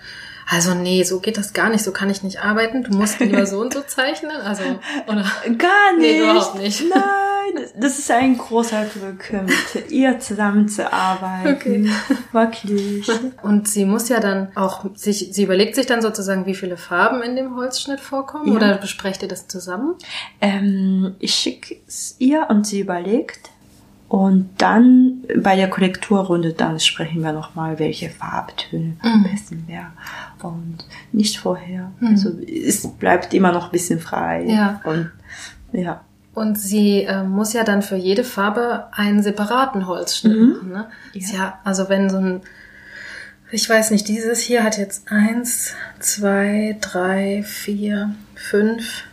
also 0.53 0.75
nee, 0.75 1.03
so 1.03 1.19
geht 1.21 1.39
das 1.39 1.55
gar 1.55 1.71
nicht, 1.71 1.83
so 1.83 1.93
kann 1.93 2.11
ich 2.11 2.23
nicht 2.23 2.45
arbeiten, 2.45 2.83
du 2.85 2.93
musst 2.95 3.19
lieber 3.21 3.47
so 3.47 3.59
und 3.61 3.73
so 3.73 3.81
zeichnen, 3.87 4.37
also, 4.45 4.63
oder? 5.07 5.25
Gar 5.57 5.97
nicht. 5.97 6.01
Nee, 6.01 6.19
überhaupt 6.21 6.59
nicht. 6.59 6.83
Nein, 6.91 7.65
das 7.81 7.99
ist 7.99 8.11
ein 8.11 8.37
großer 8.37 8.85
Glück, 8.85 9.33
mit 9.33 9.91
ihr 9.91 10.19
zusammenzuarbeiten. 10.19 11.55
Okay. 11.55 11.91
Wirklich. 12.33 13.09
Und 13.43 13.67
sie 13.69 13.85
muss 13.87 14.09
ja 14.11 14.21
dann 14.21 14.55
auch 14.55 14.85
sich, 14.95 15.31
sie 15.33 15.43
überlegt 15.45 15.75
sich 15.75 15.87
dann 15.87 16.03
sozusagen, 16.03 16.45
wie 16.47 16.55
viele 16.55 16.77
Farben 16.77 17.23
in 17.23 17.35
dem 17.37 17.57
Holzschnitt 17.57 18.01
vorkommen, 18.01 18.49
Ja. 18.49 18.55
oder 18.55 18.75
besprecht 18.77 19.23
ihr 19.23 19.29
das 19.29 19.49
zusammen? 19.49 19.95
Ähm, 20.41 21.15
ich 21.19 21.35
schicke 21.35 21.77
es 21.87 22.17
ihr 22.19 22.47
und 22.51 22.67
sie 22.67 22.81
überlegt. 22.81 23.49
Und 24.13 24.51
dann 24.59 25.23
bei 25.39 25.57
der 25.57 25.71
Korrekturrunde, 25.71 26.53
dann 26.53 26.79
sprechen 26.79 27.23
wir 27.23 27.33
nochmal, 27.33 27.79
welche 27.79 28.11
Farbtöne 28.11 28.97
am 29.01 29.21
Mhm. 29.21 29.23
besten 29.25 29.65
wäre. 29.67 29.87
Und 30.43 30.85
nicht 31.13 31.39
vorher. 31.39 31.93
Also 32.05 32.29
es 32.47 32.87
bleibt 32.99 33.33
immer 33.33 33.53
noch 33.53 33.67
ein 33.67 33.71
bisschen 33.73 34.01
frei. 34.01 34.45
Ja. 34.47 34.83
Und 34.85 35.11
ja. 35.73 36.03
Und 36.35 36.59
sie 36.59 37.05
äh, 37.05 37.23
muss 37.23 37.55
ja 37.55 37.65
dann 37.65 37.81
für 37.81 37.97
jede 37.97 38.23
Farbe 38.23 38.85
einen 38.93 39.23
separaten 39.23 39.87
Holzschnitt 39.87 40.37
Mhm. 40.39 40.49
machen. 40.51 40.73
Ne? 40.73 40.87
Ja. 41.15 41.29
Ja, 41.33 41.59
also 41.65 41.89
wenn 41.89 42.11
so 42.11 42.19
ein, 42.19 42.41
ich 43.51 43.67
weiß 43.67 43.93
nicht, 43.93 44.09
dieses 44.09 44.41
hier 44.41 44.63
hat 44.63 44.77
jetzt 44.77 45.11
eins, 45.11 45.73
zwei, 46.01 46.77
drei, 46.83 47.43
vier, 47.47 48.15
fünf 48.35 49.05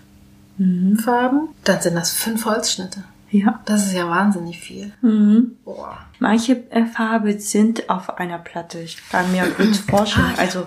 Mhm. 0.57 0.97
Farben, 0.97 1.47
dann 1.63 1.79
sind 1.79 1.95
das 1.95 2.12
fünf 2.12 2.43
Holzschnitte. 2.43 3.01
Ja. 3.31 3.59
Das 3.65 3.85
ist 3.85 3.93
ja 3.93 4.09
wahnsinnig 4.09 4.59
viel. 4.59 4.91
Mhm. 5.01 5.57
Boah. 5.65 5.97
Manche 6.19 6.63
äh, 6.71 6.85
Farben 6.85 7.39
sind 7.39 7.89
auf 7.89 8.17
einer 8.17 8.39
Platte. 8.39 8.79
Ich 8.79 8.97
kann 9.09 9.31
mir 9.31 9.45
gut 9.57 9.75
vorstellen. 9.75 10.25
Ah, 10.33 10.37
ja. 10.37 10.41
Also 10.41 10.65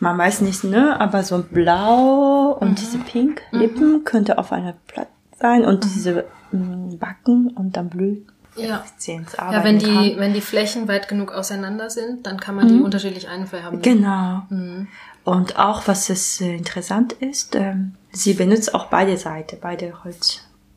man 0.00 0.16
weiß 0.18 0.40
nicht, 0.40 0.64
ne, 0.64 0.98
aber 1.00 1.22
so 1.22 1.36
ein 1.36 1.44
Blau 1.44 2.52
und 2.60 2.70
Mhm. 2.70 2.74
diese 2.76 2.98
Pink 2.98 3.42
Lippen 3.52 4.04
könnte 4.04 4.38
auf 4.38 4.52
einer 4.52 4.74
Platte 4.86 5.08
sein 5.38 5.64
und 5.64 5.84
diese 5.84 6.24
mh, 6.52 6.96
Backen 6.96 7.48
und 7.48 7.76
dann 7.76 7.88
Blüten. 7.90 8.26
Ja. 8.56 8.84
Ja, 9.06 9.64
wenn 9.64 9.80
die, 9.80 9.86
kann. 9.86 10.12
wenn 10.18 10.32
die 10.32 10.40
Flächen 10.40 10.86
weit 10.86 11.08
genug 11.08 11.32
auseinander 11.32 11.90
sind, 11.90 12.24
dann 12.24 12.38
kann 12.38 12.54
man 12.54 12.68
die 12.68 12.80
unterschiedlich 12.80 13.28
einfärben. 13.28 13.82
Genau. 13.82 14.42
Mhm. 14.48 14.86
Und 15.24 15.58
auch 15.58 15.88
was 15.88 16.08
es 16.08 16.40
äh, 16.40 16.54
interessant 16.54 17.14
ist, 17.14 17.56
ähm, 17.56 17.94
sie 18.12 18.34
benutzt 18.34 18.72
auch 18.74 18.86
beide 18.86 19.16
Seiten, 19.16 19.56
beide 19.60 20.04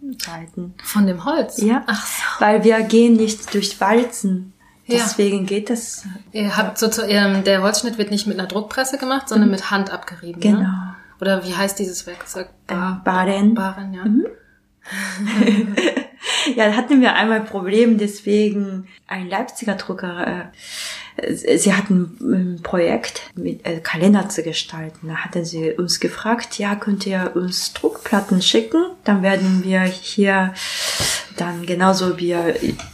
Holzseiten. 0.07 0.73
Von 0.83 1.07
dem 1.07 1.25
Holz? 1.25 1.61
Ja. 1.61 1.83
Ach 1.87 2.05
so. 2.05 2.23
Weil 2.39 2.63
wir 2.63 2.81
gehen 2.81 3.15
nicht 3.15 3.53
durch 3.53 3.79
Walzen. 3.79 4.53
Ja. 4.85 4.99
Deswegen 4.99 5.45
geht 5.45 5.69
das. 5.69 6.05
Ihr 6.31 6.55
habt 6.55 6.77
so, 6.77 6.89
ähm, 7.03 7.43
der 7.43 7.61
Holzschnitt 7.61 7.97
wird 7.97 8.09
nicht 8.09 8.25
mit 8.25 8.39
einer 8.39 8.47
Druckpresse 8.47 8.97
gemacht, 8.97 9.27
sondern 9.27 9.51
mit 9.51 9.69
Hand 9.69 9.91
abgerieben. 9.91 10.39
Genau. 10.39 10.59
Ne? 10.59 10.95
Oder 11.19 11.43
wie 11.43 11.53
heißt 11.53 11.77
dieses 11.79 12.07
Werkzeug? 12.07 12.47
Ähm, 12.69 13.01
Baren. 13.03 13.53
Baren, 13.53 13.93
ja. 13.93 14.05
Ja, 16.55 16.67
da 16.67 16.75
hatten 16.75 17.01
wir 17.01 17.15
einmal 17.15 17.41
ein 17.41 17.45
Problem, 17.45 17.97
deswegen 17.97 18.87
ein 19.07 19.29
Leipziger 19.29 19.75
Drucker, 19.75 20.27
äh, 20.27 20.45
sie 21.34 21.73
hatten 21.73 22.17
ein 22.21 22.62
Projekt 22.62 23.21
mit 23.36 23.65
äh, 23.65 23.80
Kalender 23.80 24.30
zu 24.30 24.43
gestalten. 24.43 25.08
Da 25.08 25.15
hatten 25.15 25.45
sie 25.45 25.71
uns 25.71 25.99
gefragt, 25.99 26.60
ja, 26.60 26.75
könnt 26.75 27.06
ihr 27.06 27.32
uns 27.36 27.73
Druckplatten 27.73 28.41
schicken? 28.41 28.86
Dann 29.03 29.23
werden 29.23 29.63
wir 29.63 29.82
hier 29.82 30.53
dann 31.38 31.65
genauso 31.65 32.17
wie 32.17 32.36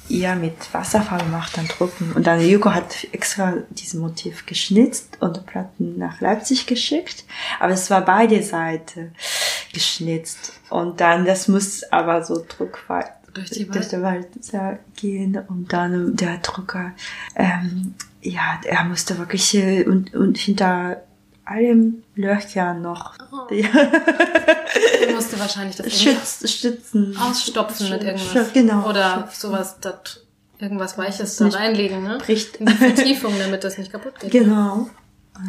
ihr, 0.10 0.36
mit 0.36 0.74
Wasserfarbe 0.74 1.26
macht, 1.26 1.58
dann 1.58 1.68
drucken. 1.68 2.12
Und 2.14 2.28
dann 2.28 2.42
Yuko 2.42 2.72
hat 2.74 3.08
extra 3.12 3.54
diesen 3.70 4.02
Motiv 4.02 4.46
geschnitzt 4.46 5.18
und 5.20 5.46
Platten 5.46 5.98
nach 5.98 6.22
Leipzig 6.22 6.68
geschickt. 6.68 7.24
Aber 7.60 7.74
es 7.74 7.90
war 7.90 8.02
beide 8.02 8.44
Seiten 8.44 9.14
geschnitzt. 9.74 10.54
Und 10.70 11.02
dann, 11.02 11.26
das 11.26 11.48
muss 11.48 11.84
aber 11.92 12.24
so 12.24 12.46
druckfrei 12.48 13.06
Durch 13.34 13.50
die 13.50 13.68
durch 13.68 13.88
den 13.88 14.04
Wald 14.04 14.28
gehen 14.96 15.40
und 15.48 15.72
dann 15.74 16.16
der 16.16 16.38
Drucker, 16.38 16.92
ähm, 17.36 17.96
ja, 18.24 18.60
er 18.66 18.84
musste 18.86 19.18
wirklich 19.18 19.54
äh, 19.54 19.84
und, 19.86 20.14
und 20.14 20.38
hinter 20.38 21.04
allem 21.46 22.04
Löcher 22.16 22.74
noch 22.74 23.16
Oh. 23.32 23.54
ja, 23.54 23.68
Du 25.08 25.14
musste 25.16 25.40
wahrscheinlich 25.40 25.76
das 25.76 26.02
schütz, 26.02 26.50
stützen. 26.50 27.18
ausstopfen 27.18 27.90
mit 27.90 28.04
irgendwas. 28.04 28.54
Genau. 28.54 28.88
Oder 28.90 29.28
sowas, 29.34 29.78
dat, 29.82 30.22
irgendwas 30.60 30.98
Weiches 30.98 31.36
da 31.38 31.48
reinlegen, 31.50 32.04
ne? 32.04 32.20
bricht. 32.20 32.58
In 32.58 32.68
die 32.68 32.74
Vertiefung, 32.74 33.34
damit 33.40 33.64
das 33.64 33.78
nicht 33.78 33.92
kaputt 33.92 34.20
geht. 34.20 34.32
Genau. 34.32 34.88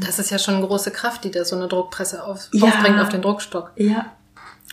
Das 0.05 0.19
ist 0.19 0.31
ja 0.31 0.39
schon 0.39 0.55
eine 0.55 0.67
große 0.67 0.91
Kraft, 0.91 1.25
die 1.25 1.31
da 1.31 1.45
so 1.45 1.57
eine 1.57 1.69
Druckpresse 1.69 2.25
auf, 2.25 2.49
Ja. 2.53 2.65
aufbringt 2.69 2.99
auf 2.99 3.11
den 3.11 3.23
Druckstock. 3.23 3.73
Ja. 3.77 4.07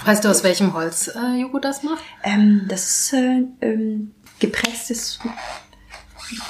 Weißt 0.05 0.23
du, 0.23 0.29
aus 0.29 0.43
welchem 0.43 0.73
Holz 0.73 1.09
äh, 1.13 1.35
Jugo 1.41 1.59
das 1.59 1.83
macht? 1.83 2.01
Ähm, 2.23 2.65
das 2.69 2.87
ist 2.87 3.13
äh, 3.13 3.43
ähm, 3.61 4.13
gepresstes 4.39 5.19
äh, 5.23 6.43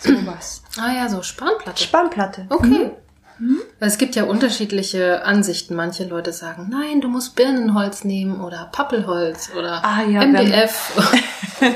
sowas. 0.00 0.62
Ah 0.78 0.92
ja, 0.92 1.08
so 1.08 1.22
Spanplatte. 1.22 1.82
Spannplatte. 1.82 2.46
Okay. 2.48 2.90
Weil 3.78 3.88
Es 3.88 3.98
gibt 3.98 4.16
ja 4.16 4.24
unterschiedliche 4.24 5.24
Ansichten. 5.24 5.76
Manche 5.76 6.04
Leute 6.04 6.32
sagen, 6.32 6.68
nein, 6.70 7.00
du 7.00 7.08
musst 7.08 7.36
Birnenholz 7.36 8.04
nehmen 8.04 8.40
oder 8.40 8.68
Pappelholz 8.72 9.50
oder 9.56 9.84
Ah, 9.84 10.02
ja, 10.02 10.26
MDF. 10.26 10.92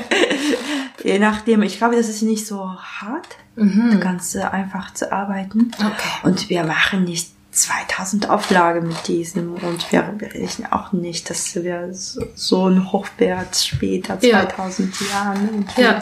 Je 1.03 1.19
nachdem, 1.19 1.61
ich 1.63 1.77
glaube, 1.77 1.95
das 1.95 2.09
ist 2.09 2.21
nicht 2.21 2.45
so 2.45 2.77
hart, 2.77 3.27
mhm. 3.55 3.99
ganz 3.99 4.35
einfach 4.35 4.93
zu 4.93 5.11
arbeiten. 5.11 5.71
Okay. 5.77 6.27
Und 6.27 6.49
wir 6.49 6.63
machen 6.63 7.05
nicht 7.05 7.31
2000 7.53 8.29
Auflagen 8.29 8.87
mit 8.87 9.07
diesem 9.07 9.53
und 9.55 9.91
wir 9.91 10.01
berechnen 10.01 10.71
auch 10.71 10.91
nicht, 10.91 11.29
dass 11.29 11.55
wir 11.55 11.93
so, 11.93 12.25
so 12.35 12.67
ein 12.67 12.91
Hochwert 12.91 13.55
später, 13.55 14.17
Ja. 14.21 14.41
2000 14.49 14.95
Jahren, 15.11 15.49
und 15.49 15.77
Ja. 15.77 15.99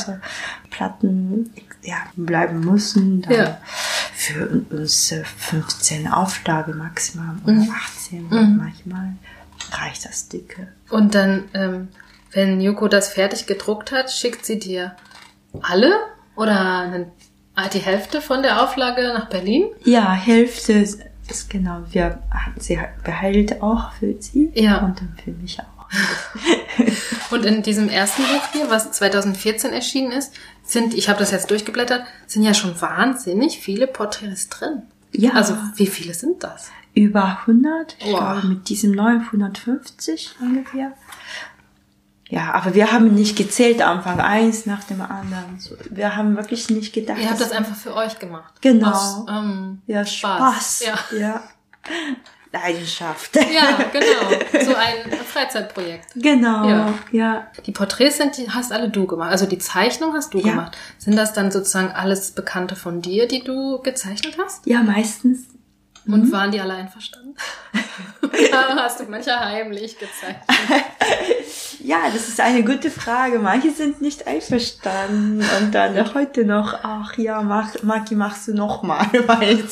Platten 0.69 1.51
ja, 1.83 1.97
bleiben 2.15 2.59
müssen. 2.61 3.21
Dann 3.23 3.33
Ja. 3.33 3.57
Für 4.13 4.47
uns 4.69 5.11
äh, 5.11 5.23
15 5.23 6.07
Auflage 6.07 6.73
maximal 6.73 7.35
oder 7.43 7.53
Mhm. 7.53 7.73
18 7.85 8.23
Mhm. 8.29 8.57
manchmal 8.57 9.13
reicht 9.71 10.05
das 10.05 10.27
dicke. 10.29 10.67
Und 10.89 11.15
dann, 11.15 11.45
ähm, 11.53 11.87
wenn 12.31 12.61
Yuko 12.61 12.87
das 12.87 13.09
fertig 13.09 13.45
gedruckt 13.47 13.91
hat, 13.91 14.11
schickt 14.11 14.45
sie 14.45 14.59
dir 14.59 14.95
alle 15.63 15.91
oder 16.35 17.07
die 17.73 17.79
Hälfte 17.79 18.21
von 18.21 18.41
der 18.43 18.63
Auflage 18.63 19.01
nach 19.13 19.27
Berlin? 19.29 19.65
Ja, 19.83 20.13
Hälfte 20.13 20.73
genau. 21.49 21.83
Wir, 21.91 22.19
sie 22.57 22.79
behält 23.03 23.61
auch 23.61 23.91
für 23.93 24.15
sie 24.19 24.51
Ja. 24.53 24.79
und 24.85 24.99
dann 24.99 25.15
für 25.23 25.31
mich 25.31 25.59
auch. 25.59 25.65
Und 27.31 27.45
in 27.45 27.63
diesem 27.63 27.89
ersten 27.89 28.21
Buch 28.23 28.43
hier, 28.53 28.69
was 28.69 28.91
2014 28.93 29.73
erschienen 29.73 30.11
ist, 30.13 30.33
sind, 30.63 30.93
ich 30.93 31.09
habe 31.09 31.19
das 31.19 31.31
jetzt 31.31 31.49
durchgeblättert, 31.51 32.03
sind 32.27 32.43
ja 32.43 32.53
schon 32.53 32.79
wahnsinnig 32.81 33.59
viele 33.59 33.87
Porträts 33.87 34.47
drin. 34.49 34.83
Ja. 35.13 35.31
Also 35.33 35.55
wie 35.75 35.87
viele 35.87 36.13
sind 36.13 36.43
das? 36.43 36.69
Über 36.93 37.39
100, 37.41 37.95
ich 37.99 38.05
glaube 38.07 38.47
mit 38.47 38.69
diesem 38.69 38.91
neuen 38.91 39.21
150 39.21 40.35
ungefähr. 40.41 40.93
Ja, 42.31 42.53
aber 42.53 42.73
wir 42.73 42.91
haben 42.93 43.13
nicht 43.13 43.35
gezählt 43.37 43.81
am 43.81 43.97
Anfang, 43.97 44.19
eins 44.21 44.65
nach 44.65 44.83
dem 44.85 45.01
anderen. 45.01 45.59
Wir 45.89 46.15
haben 46.15 46.37
wirklich 46.37 46.69
nicht 46.69 46.93
gedacht. 46.93 47.17
Ihr 47.19 47.29
habt 47.29 47.41
das 47.41 47.51
einfach 47.51 47.75
für 47.75 47.93
euch 47.93 48.17
gemacht. 48.19 48.53
Genau. 48.61 48.89
Aus, 48.91 49.25
ähm, 49.29 49.81
ja, 49.85 50.05
Spaß. 50.05 50.81
Spaß. 50.81 50.83
Ja. 51.11 51.17
ja. 51.19 51.41
Leidenschaft. 52.53 53.35
ja, 53.35 53.79
genau. 53.91 54.63
So 54.65 54.75
ein 54.75 55.11
Freizeitprojekt. 55.25 56.07
Genau, 56.15 56.67
Ja. 56.69 56.93
ja. 57.11 57.47
Die 57.65 57.71
Porträts 57.71 58.17
sind, 58.17 58.37
die 58.37 58.49
hast 58.49 58.71
alle 58.71 58.89
du 58.89 59.05
gemacht. 59.07 59.31
Also 59.31 59.45
die 59.45 59.57
Zeichnung 59.57 60.13
hast 60.13 60.33
du 60.33 60.39
Ja. 60.39 60.51
gemacht. 60.51 60.77
Sind 60.97 61.15
das 61.17 61.33
dann 61.33 61.51
sozusagen 61.51 61.91
alles 61.91 62.31
Bekannte 62.31 62.75
von 62.77 63.01
dir, 63.01 63.27
die 63.27 63.43
du 63.43 63.79
gezeichnet 63.81 64.37
hast? 64.41 64.65
Ja, 64.67 64.83
meistens. 64.83 65.47
Und 66.07 66.27
Mhm. 66.27 66.31
waren 66.31 66.51
die 66.51 66.59
alle 66.59 66.73
einverstanden? 66.73 67.35
Hast 68.75 68.99
du 68.99 69.03
mancher 69.03 69.39
heimlich 69.39 69.97
gezeichnet? 69.99 70.43
Ja, 71.83 72.09
das 72.13 72.27
ist 72.27 72.39
eine 72.39 72.63
gute 72.63 72.89
Frage. 72.91 73.39
Manche 73.39 73.71
sind 73.71 74.01
nicht 74.01 74.27
einverstanden 74.27 75.43
und 75.59 75.73
dann 75.73 76.13
heute 76.13 76.45
noch, 76.45 76.73
ach 76.83 77.17
ja, 77.17 77.41
mach, 77.41 77.81
Maki, 77.83 78.15
machst 78.15 78.47
du 78.47 78.53
noch 78.53 78.83
mal 78.83 79.07
mein 79.27 79.63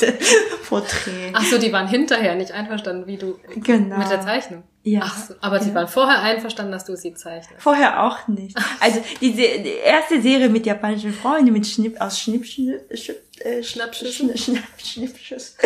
Porträt. 0.67 1.32
Ach 1.34 1.43
so, 1.45 1.58
die 1.58 1.72
waren 1.72 1.88
hinterher 1.88 2.36
nicht 2.36 2.52
einverstanden, 2.52 3.06
wie 3.08 3.17
du 3.17 3.39
Genau. 3.56 3.98
mit 3.98 4.10
der 4.10 4.22
Zeichnung. 4.22 4.63
Ja. 4.84 5.02
Ach 5.04 5.17
so, 5.28 5.34
aber 5.41 5.60
sie 5.60 5.69
Ja. 5.69 5.76
waren 5.76 5.88
vorher 5.88 6.22
einverstanden, 6.22 6.72
dass 6.72 6.86
du 6.86 6.95
sie 6.95 7.13
zeichnest. 7.13 7.62
Vorher 7.62 8.04
auch 8.04 8.28
nicht. 8.28 8.58
Also 8.80 9.02
die, 9.22 9.34
die 9.34 9.74
erste 9.84 10.22
Serie 10.22 10.50
mit 10.50 10.65
japanischen 10.65 11.13
Freunden, 11.13 11.52
mit 11.54 11.67
Schnipp, 11.67 12.00
aus 12.02 12.19
Schnipp, 12.19 12.45
Schnipp, 12.45 12.82
Schnipp, 12.98 13.17
äh, 13.41 13.62
Schnappschüssen? 13.62 14.36
Schnipp, 14.38 14.63
Schnippschuss. 14.84 15.58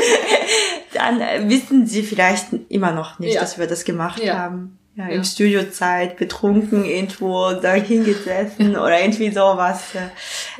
Dann 0.93 1.21
äh, 1.21 1.47
wissen 1.47 1.85
sie 1.85 2.03
vielleicht 2.03 2.47
immer 2.69 2.91
noch 2.91 3.19
nicht, 3.19 3.35
Ja. 3.35 3.41
dass 3.41 3.57
wir 3.57 3.67
das 3.67 3.85
gemacht 3.85 4.21
Ja. 4.21 4.37
haben. 4.39 4.77
Ja, 4.95 5.09
Ja. 5.09 5.15
im 5.15 5.23
Studiozeit, 5.23 6.17
betrunken, 6.17 6.85
irgendwo 6.85 7.51
da 7.53 7.73
hingesessen 7.73 8.71
oder 8.77 9.01
irgendwie 9.01 9.31
sowas. 9.31 9.85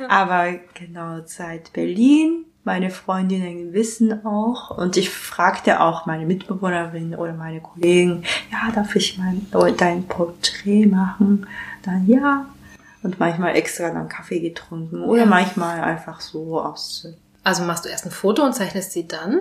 Aber 0.08 0.54
genau, 0.74 1.20
seit 1.24 1.72
Berlin, 1.72 2.44
meine 2.64 2.90
Freundinnen 2.90 3.72
wissen 3.74 4.24
auch 4.26 4.76
und 4.76 4.96
ich 4.96 5.10
fragte 5.10 5.80
auch 5.80 6.06
meine 6.06 6.26
Mitbewohnerin 6.26 7.14
oder 7.14 7.32
meine 7.34 7.60
Kollegen, 7.60 8.24
ja, 8.50 8.72
darf 8.74 8.96
ich 8.96 9.18
mein, 9.18 9.46
dein 9.76 10.04
Porträt 10.08 10.86
machen? 10.86 11.46
Dann 11.82 12.08
ja. 12.08 12.46
Und 13.02 13.20
manchmal 13.20 13.54
extra 13.54 13.90
dann 13.90 14.08
Kaffee 14.08 14.40
getrunken 14.40 15.02
oder 15.04 15.20
Ja. 15.20 15.26
manchmal 15.26 15.80
einfach 15.82 16.20
so 16.22 16.58
aus 16.60 17.06
Also 17.44 17.62
machst 17.64 17.84
du 17.84 17.90
erst 17.90 18.06
ein 18.06 18.10
Foto 18.10 18.42
und 18.42 18.54
zeichnest 18.54 18.92
sie 18.92 19.06
dann? 19.06 19.40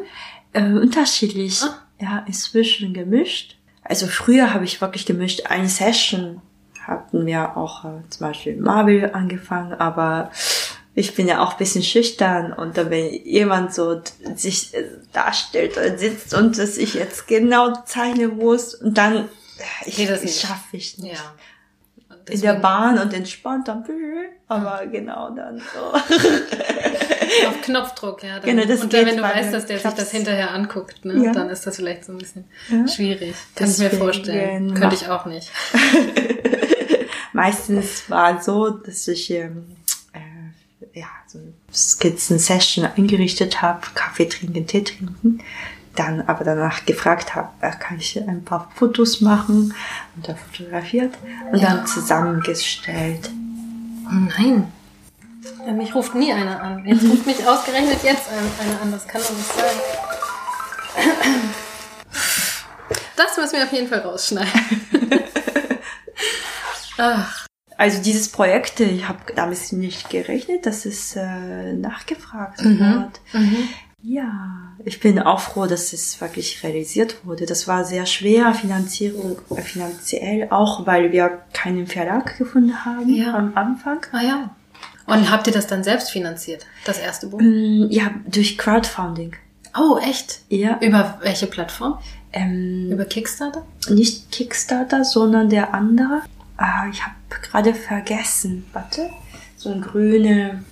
äh, 0.51 0.65
unterschiedlich. 0.65 1.61
Ah. 1.63 1.79
Ja, 1.99 2.23
inzwischen 2.27 2.93
gemischt. 2.93 3.55
Also 3.83 4.07
früher 4.07 4.53
habe 4.53 4.65
ich 4.65 4.81
wirklich 4.81 5.05
gemischt. 5.05 5.47
Eine 5.47 5.67
Session 5.67 6.41
hatten 6.85 7.25
wir 7.25 7.57
auch 7.57 7.85
äh, 7.85 8.09
zum 8.09 8.27
Beispiel 8.27 8.57
Marvel 8.57 9.11
angefangen, 9.13 9.73
aber 9.73 10.31
ich 10.95 11.15
bin 11.15 11.27
ja 11.27 11.41
auch 11.43 11.53
ein 11.53 11.57
bisschen 11.57 11.83
schüchtern 11.83 12.53
und 12.53 12.77
dann, 12.77 12.89
wenn 12.89 13.11
jemand 13.25 13.73
so 13.73 14.01
sich 14.35 14.73
äh, 14.73 14.85
darstellt 15.11 15.77
oder 15.77 15.97
sitzt 15.97 16.33
und 16.33 16.57
dass 16.57 16.77
ich 16.77 16.93
jetzt 16.93 17.27
genau 17.27 17.73
zeichnen 17.85 18.37
muss 18.37 18.75
und 18.75 18.97
dann 18.97 19.15
äh, 19.15 19.25
ich, 19.85 19.95
Geht 19.95 20.09
das 20.09 20.41
schaffe 20.41 20.77
ich 20.77 20.97
nicht. 20.97 21.13
Ja. 21.15 21.33
In 22.29 22.41
der 22.41 22.53
Bahn 22.53 22.99
und 22.99 23.13
entspannt 23.13 23.67
dann, 23.67 23.83
aber 24.47 24.85
genau 24.87 25.29
dann 25.31 25.59
so. 25.59 25.93
Auf 27.47 27.61
Knopfdruck, 27.61 28.23
ja. 28.23 28.39
Dann, 28.39 28.49
Genau, 28.55 28.65
das 28.65 28.81
und 28.81 28.93
dann, 28.93 29.05
wenn 29.05 29.17
du 29.17 29.23
weißt, 29.23 29.53
dass 29.53 29.65
der 29.65 29.75
sich 29.77 29.81
Klappt's. 29.81 29.99
das 29.99 30.11
hinterher 30.11 30.51
anguckt, 30.51 31.05
ne, 31.05 31.25
Ja. 31.25 31.31
dann 31.31 31.49
ist 31.49 31.65
das 31.67 31.75
vielleicht 31.75 32.05
so 32.05 32.11
ein 32.13 32.17
bisschen 32.17 32.45
Ja. 32.69 32.87
schwierig. 32.87 33.35
Kann 33.55 33.69
ich 33.69 33.77
mir 33.77 33.83
Deswegen 33.85 33.97
vorstellen. 34.03 34.67
mach- 34.67 34.79
Könnte 34.79 34.95
ich 34.95 35.07
auch 35.09 35.25
nicht. 35.25 35.49
Meistens 37.33 38.09
war 38.09 38.37
es 38.37 38.45
so, 38.45 38.69
dass 38.69 39.07
ich 39.07 39.31
ähm, 39.31 39.65
äh, 40.13 40.99
ja, 40.99 41.07
so 41.27 41.39
eine 41.39 41.53
Skizzen-Session 41.73 42.85
eingerichtet 42.85 43.61
habe, 43.61 43.81
Kaffee 43.95 44.25
trinken, 44.25 44.67
Tee 44.67 44.83
trinken, 44.83 45.39
dann 45.95 46.21
aber 46.21 46.43
danach 46.43 46.85
gefragt 46.85 47.33
habe, 47.35 47.49
äh, 47.61 47.71
kann 47.79 47.97
ich 47.97 48.17
ein 48.19 48.43
paar 48.43 48.71
Fotos 48.75 49.21
machen 49.21 49.73
und 50.15 50.27
dann 50.27 50.35
fotografiert 50.37 51.13
und 51.51 51.59
Ja. 51.59 51.75
dann 51.77 51.87
zusammengestellt. 51.87 53.29
Oh 54.05 54.09
nein. 54.37 54.71
Ja, 55.65 55.73
Mich 55.73 55.93
ruft 55.95 56.15
nie 56.15 56.31
einer 56.31 56.61
an. 56.61 56.85
Jetzt 56.85 57.03
ruft 57.03 57.25
mich 57.25 57.45
ausgerechnet 57.45 58.03
jetzt 58.03 58.27
ein- 58.29 58.65
einer 58.67 58.81
an. 58.81 58.91
Das 58.91 59.07
kann 59.07 59.21
doch 59.21 59.29
nicht 59.31 59.53
sein. 59.53 59.75
Das 63.15 63.37
müssen 63.37 63.53
wir 63.57 63.63
auf 63.63 63.71
jeden 63.73 63.87
Fall 63.87 63.99
rausschneiden. 63.99 64.51
Ach, 66.97 67.47
Also 67.77 68.01
dieses 68.01 68.29
Projekt, 68.29 68.79
ich 68.79 69.07
habe 69.07 69.19
damit 69.35 69.71
nicht 69.73 70.09
gerechnet, 70.09 70.65
dass 70.65 70.85
es 70.85 71.15
äh, 71.15 71.73
nachgefragt 71.73 72.63
Mhm. 72.63 72.79
wird. 72.79 73.21
mhm. 73.33 73.69
Ja, 74.05 74.73
ich 74.83 74.99
bin 74.99 75.17
auch 75.19 75.39
froh, 75.39 75.65
dass 75.65 75.93
es 75.93 76.19
wirklich 76.19 76.61
realisiert 76.61 77.25
wurde. 77.25 77.45
Das 77.45 77.67
war 77.69 77.85
sehr 77.85 78.05
schwer, 78.05 78.53
Finanzierung, 78.53 79.39
äh, 79.55 79.61
finanziell, 79.61 80.47
auch 80.51 80.85
weil 80.85 81.11
wir 81.13 81.41
keinen 81.53 81.87
Verlag 81.87 82.37
gefunden 82.37 82.83
haben 82.85 83.09
Ja. 83.09 83.33
am 83.33 83.53
Anfang. 83.55 84.05
Ah 84.11 84.21
ja. 84.21 84.49
Und 85.05 85.29
habt 85.31 85.47
ihr 85.47 85.53
das 85.53 85.67
dann 85.67 85.83
selbst 85.83 86.11
finanziert? 86.11 86.65
Das 86.85 86.97
erste 86.97 87.27
Buch? 87.27 87.39
Mm, 87.41 87.87
Ja, 87.89 88.11
durch 88.25 88.57
Crowdfunding. 88.57 89.35
Oh, 89.77 89.97
echt? 89.97 90.39
Ja, 90.49 90.77
Über 90.81 91.19
welche 91.21 91.47
Plattform? 91.47 91.99
ähm, 92.31 92.89
Über 92.91 93.05
Kickstarter? 93.05 93.65
nicht 93.89 94.31
Kickstarter, 94.31 95.03
sondern 95.03 95.49
der 95.49 95.73
andere. 95.73 96.21
Ah, 96.57 96.87
ich 96.91 97.01
habe 97.03 97.15
gerade 97.29 97.73
vergessen. 97.73 98.65
Warte, 98.73 99.09
so 99.57 99.69
ein 99.71 99.81
grüne. 99.81 100.63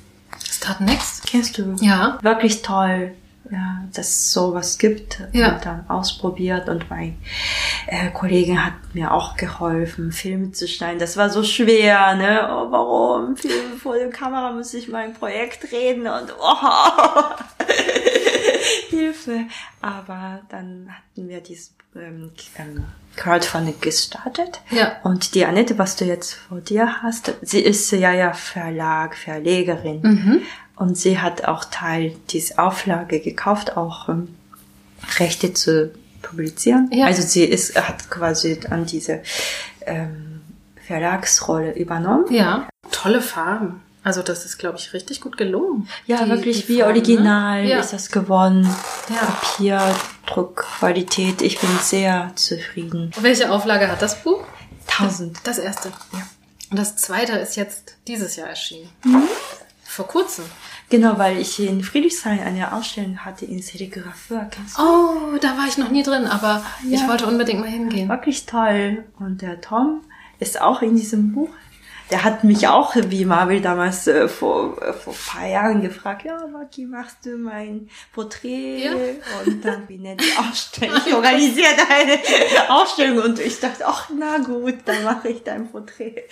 Start 0.49 0.81
Next? 0.81 1.23
Kennst 1.27 1.57
du? 1.57 1.75
Ja. 1.81 2.17
Wirklich 2.21 2.61
toll, 2.61 3.13
ja, 3.51 3.83
dass 3.93 4.07
es 4.07 4.33
sowas 4.33 4.77
gibt. 4.77 5.21
Ja. 5.33 5.55
Und 5.55 5.65
dann 5.65 5.89
ausprobiert 5.89 6.69
und 6.69 6.89
mein 6.89 7.17
äh, 7.87 8.09
Kollege 8.11 8.63
hat 8.63 8.73
mir 8.93 9.13
auch 9.13 9.35
geholfen, 9.35 10.11
Filme 10.11 10.51
zu 10.51 10.67
schneiden. 10.67 10.99
Das 10.99 11.17
war 11.17 11.29
so 11.29 11.43
schwer, 11.43 12.15
ne? 12.15 12.47
Oh, 12.49 12.71
warum? 12.71 13.35
Filme 13.37 13.75
vor 13.77 13.95
der 13.95 14.09
Kamera 14.09 14.51
muss 14.51 14.73
ich 14.73 14.87
mein 14.87 15.13
Projekt 15.13 15.71
reden 15.71 16.07
und 16.07 16.33
oh, 16.39 17.65
Hilfe. 18.89 19.45
Aber 19.81 20.41
dann 20.49 20.89
hatten 20.89 21.27
wir 21.27 21.41
dieses 21.41 21.73
ähm, 21.95 22.31
ähm, 22.57 22.85
Crowdfunding 23.17 23.81
gestartet. 23.81 24.61
Ja. 24.69 24.97
Und 25.03 25.35
die 25.35 25.45
Annette, 25.45 25.77
was 25.77 25.97
du 25.97 26.05
jetzt 26.05 26.33
vor 26.33 26.61
dir 26.61 27.01
hast, 27.01 27.33
sie 27.41 27.59
ist 27.59 27.91
ja 27.91 28.13
ja 28.13 28.31
Verlag, 28.33 29.15
Verlegerin. 29.15 30.01
Mhm. 30.01 30.41
Und 30.81 30.97
sie 30.97 31.19
hat 31.19 31.45
auch 31.45 31.63
Teil 31.65 32.15
dieser 32.31 32.65
Auflage 32.65 33.19
gekauft, 33.19 33.77
auch 33.77 34.09
ähm, 34.09 34.35
Rechte 35.19 35.53
zu 35.53 35.91
publizieren. 36.23 36.89
Ja. 36.91 37.05
Also 37.05 37.21
sie 37.21 37.43
ist, 37.43 37.75
hat 37.79 38.09
quasi 38.09 38.59
an 38.69 38.85
diese 38.85 39.21
ähm, 39.85 40.41
Verlagsrolle 40.87 41.73
übernommen. 41.75 42.25
Ja. 42.33 42.67
Tolle 42.91 43.21
Farben. 43.21 43.81
Also 44.03 44.23
das 44.23 44.45
ist, 44.45 44.57
glaube 44.57 44.79
ich, 44.79 44.93
richtig 44.93 45.21
gut 45.21 45.37
gelungen. 45.37 45.87
Ja, 46.07 46.23
Die- 46.23 46.29
wirklich 46.31 46.65
die 46.65 46.69
wie 46.69 46.79
Farben, 46.79 46.93
ne? 46.93 46.99
original 46.99 47.65
Ja. 47.65 47.79
ist 47.79 47.93
das 47.93 48.09
geworden. 48.09 48.63
Ja. 49.09 49.15
Papier, 49.25 49.95
Druckqualität, 50.25 51.41
ich 51.43 51.59
bin 51.59 51.69
sehr 51.81 52.31
zufrieden. 52.35 53.11
Welche 53.21 53.51
Auflage 53.51 53.87
hat 53.87 54.01
das 54.01 54.23
Buch? 54.23 54.43
Tausend. 54.87 55.37
Das 55.43 55.59
erste. 55.59 55.89
Ja. 56.13 56.27
Und 56.71 56.77
das 56.79 56.95
zweite 56.95 57.33
ist 57.33 57.55
jetzt 57.55 57.95
dieses 58.07 58.35
Jahr 58.35 58.49
erschienen. 58.49 58.89
Mhm. 59.03 59.21
Vor 59.83 60.07
kurzem. 60.07 60.45
Genau, 60.91 61.17
weil 61.17 61.37
ich 61.39 61.59
in 61.59 61.83
Friedrichshain 61.83 62.39
eine 62.41 62.73
Ausstellung 62.73 63.17
hatte 63.25 63.45
in 63.45 63.61
du? 64.77 64.81
Oh, 64.83 65.37
da 65.41 65.57
war 65.57 65.65
ich 65.67 65.77
noch 65.77 65.89
nie 65.89 66.03
drin, 66.03 66.25
aber 66.25 66.63
ich 66.87 66.99
Ja. 66.99 67.07
wollte 67.07 67.25
unbedingt 67.25 67.61
mal 67.61 67.69
hingehen. 67.69 68.09
Wirklich 68.09 68.45
toll. 68.45 69.05
Und 69.17 69.41
der 69.41 69.61
Tom 69.61 70.01
ist 70.39 70.61
auch 70.61 70.81
in 70.81 70.95
diesem 70.97 71.31
Buch. 71.33 71.49
Der 72.11 72.25
hat 72.25 72.43
mich 72.43 72.67
auch, 72.67 72.93
wie 73.07 73.23
Marvel 73.23 73.61
damals 73.61 74.05
äh, 74.05 74.27
vor, 74.27 74.81
äh, 74.81 74.91
vor 74.91 75.13
ein 75.13 75.19
paar 75.39 75.47
Jahren 75.47 75.81
gefragt, 75.81 76.25
ja, 76.25 76.45
Maki, 76.45 76.85
machst 76.85 77.25
du 77.25 77.37
mein 77.37 77.87
Porträt? 78.11 78.83
Ja. 78.83 78.91
Und 79.45 79.63
dann 79.63 79.87
wie 79.87 79.97
nennt 79.97 80.19
die 80.19 80.37
Ausstellung? 80.37 80.97
Ich 81.07 81.13
organisiere 81.13 81.69
eine 81.89 82.19
Ausstellung 82.69 83.23
und 83.23 83.39
ich 83.39 83.61
dachte, 83.61 83.85
ach, 83.87 84.09
na 84.13 84.39
gut, 84.39 84.79
dann 84.83 85.05
mache 85.05 85.29
ich 85.29 85.43
dein 85.43 85.69
Porträt. 85.71 86.23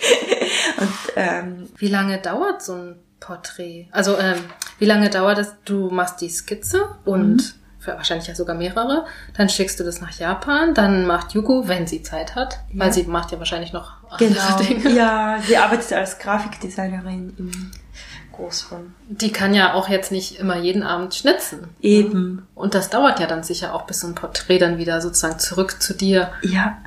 Und 0.76 0.92
ähm, 1.16 1.68
Wie 1.78 1.88
lange 1.88 2.18
dauert 2.20 2.62
so 2.62 2.74
ein 2.74 2.96
Porträt? 3.20 3.88
Also, 3.92 4.18
ähm, 4.18 4.38
wie 4.78 4.86
lange 4.86 5.10
dauert 5.10 5.38
es? 5.38 5.54
Du 5.64 5.90
machst 5.90 6.20
die 6.20 6.28
Skizze 6.30 6.88
und 7.04 7.36
Mhm. 7.36 7.42
für 7.78 7.92
wahrscheinlich 7.92 8.26
ja 8.28 8.34
sogar 8.34 8.56
mehrere. 8.56 9.04
Dann 9.36 9.48
schickst 9.48 9.78
du 9.80 9.84
das 9.84 10.00
nach 10.00 10.12
Japan. 10.18 10.74
Dann 10.74 11.06
macht 11.06 11.32
Yuko, 11.34 11.68
wenn 11.68 11.86
sie 11.86 12.02
Zeit 12.02 12.34
hat, 12.34 12.58
Ja. 12.72 12.84
weil 12.84 12.92
sie 12.92 13.04
macht 13.04 13.30
ja 13.32 13.38
wahrscheinlich 13.38 13.72
noch 13.72 13.92
andere 14.10 14.28
genau, 14.28 14.56
Dinge. 14.84 14.90
ja, 14.96 15.38
sie 15.46 15.56
arbeitet 15.56 15.92
als 15.92 16.18
Grafikdesignerin 16.18 17.34
im 17.38 17.70
Großraum. 18.32 18.94
Die 19.08 19.32
kann 19.32 19.54
ja 19.54 19.74
auch 19.74 19.88
jetzt 19.88 20.12
nicht 20.12 20.38
immer 20.38 20.56
jeden 20.56 20.82
Abend 20.82 21.14
schnitzen. 21.14 21.68
Eben, 21.80 22.46
Und 22.54 22.74
das 22.74 22.90
dauert 22.90 23.20
ja 23.20 23.26
dann 23.26 23.42
sicher 23.42 23.74
auch, 23.74 23.82
bis 23.82 24.00
so 24.00 24.06
ein 24.06 24.14
Porträt 24.14 24.58
dann 24.58 24.78
wieder 24.78 25.00
sozusagen 25.00 25.38
zurück 25.38 25.80
zu 25.82 25.94
dir. 25.94 26.30
ja. 26.42 26.78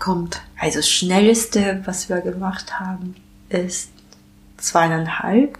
kommt. 0.00 0.42
Also 0.60 0.80
das 0.80 0.88
schnellste, 0.90 1.80
was 1.86 2.10
wir 2.10 2.20
gemacht 2.20 2.78
haben, 2.78 3.14
ist 3.48 3.88
zweieinhalb, 4.58 5.58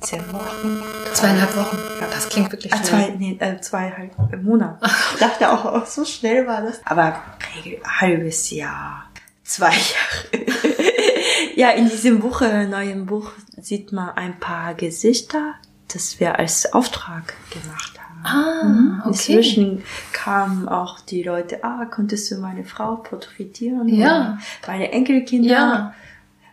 zehn 0.00 0.20
Wochen. 0.32 0.82
Zweieinhalb 1.12 1.56
Wochen. 1.56 1.78
Ja, 2.00 2.06
das 2.06 2.28
klingt 2.28 2.52
wirklich 2.52 2.72
Ah, 2.72 2.76
schnell. 2.76 3.06
zwei, 3.08 3.14
nee, 3.18 3.36
äh, 3.40 3.60
zweieinhalb 3.60 4.42
Monate. 4.42 4.78
Ich 5.14 5.18
dachte 5.20 5.50
auch, 5.50 5.64
oh, 5.64 5.82
so 5.86 6.04
schnell 6.04 6.46
war 6.46 6.62
das. 6.62 6.80
Aber 6.84 7.20
Regel- 7.56 7.80
halbes 7.84 8.50
Jahr, 8.50 9.04
zwei 9.44 9.70
Jahre. 9.72 10.46
ja, 11.56 11.70
in 11.70 11.88
diesem 11.88 12.20
Buch, 12.20 12.40
äh, 12.42 12.66
neuen 12.66 13.06
Buch, 13.06 13.32
sieht 13.60 13.92
man 13.92 14.10
ein 14.10 14.38
paar 14.38 14.74
Gesichter, 14.74 15.54
das 15.92 16.20
wir 16.20 16.38
als 16.38 16.72
Auftrag 16.72 17.34
gemacht 17.50 17.98
haben. 17.98 18.06
Ah, 18.22 18.98
okay. 19.00 19.08
Inzwischen 19.08 19.82
kamen 20.12 20.68
auch 20.68 21.00
die 21.00 21.22
Leute, 21.22 21.64
ah, 21.64 21.86
konntest 21.86 22.30
du 22.30 22.36
meine 22.36 22.64
Frau 22.64 23.02
fotografieren? 23.02 23.88
Ja. 23.88 24.38
Meine 24.66 24.92
Enkelkinder. 24.92 25.48
Ja. 25.50 25.94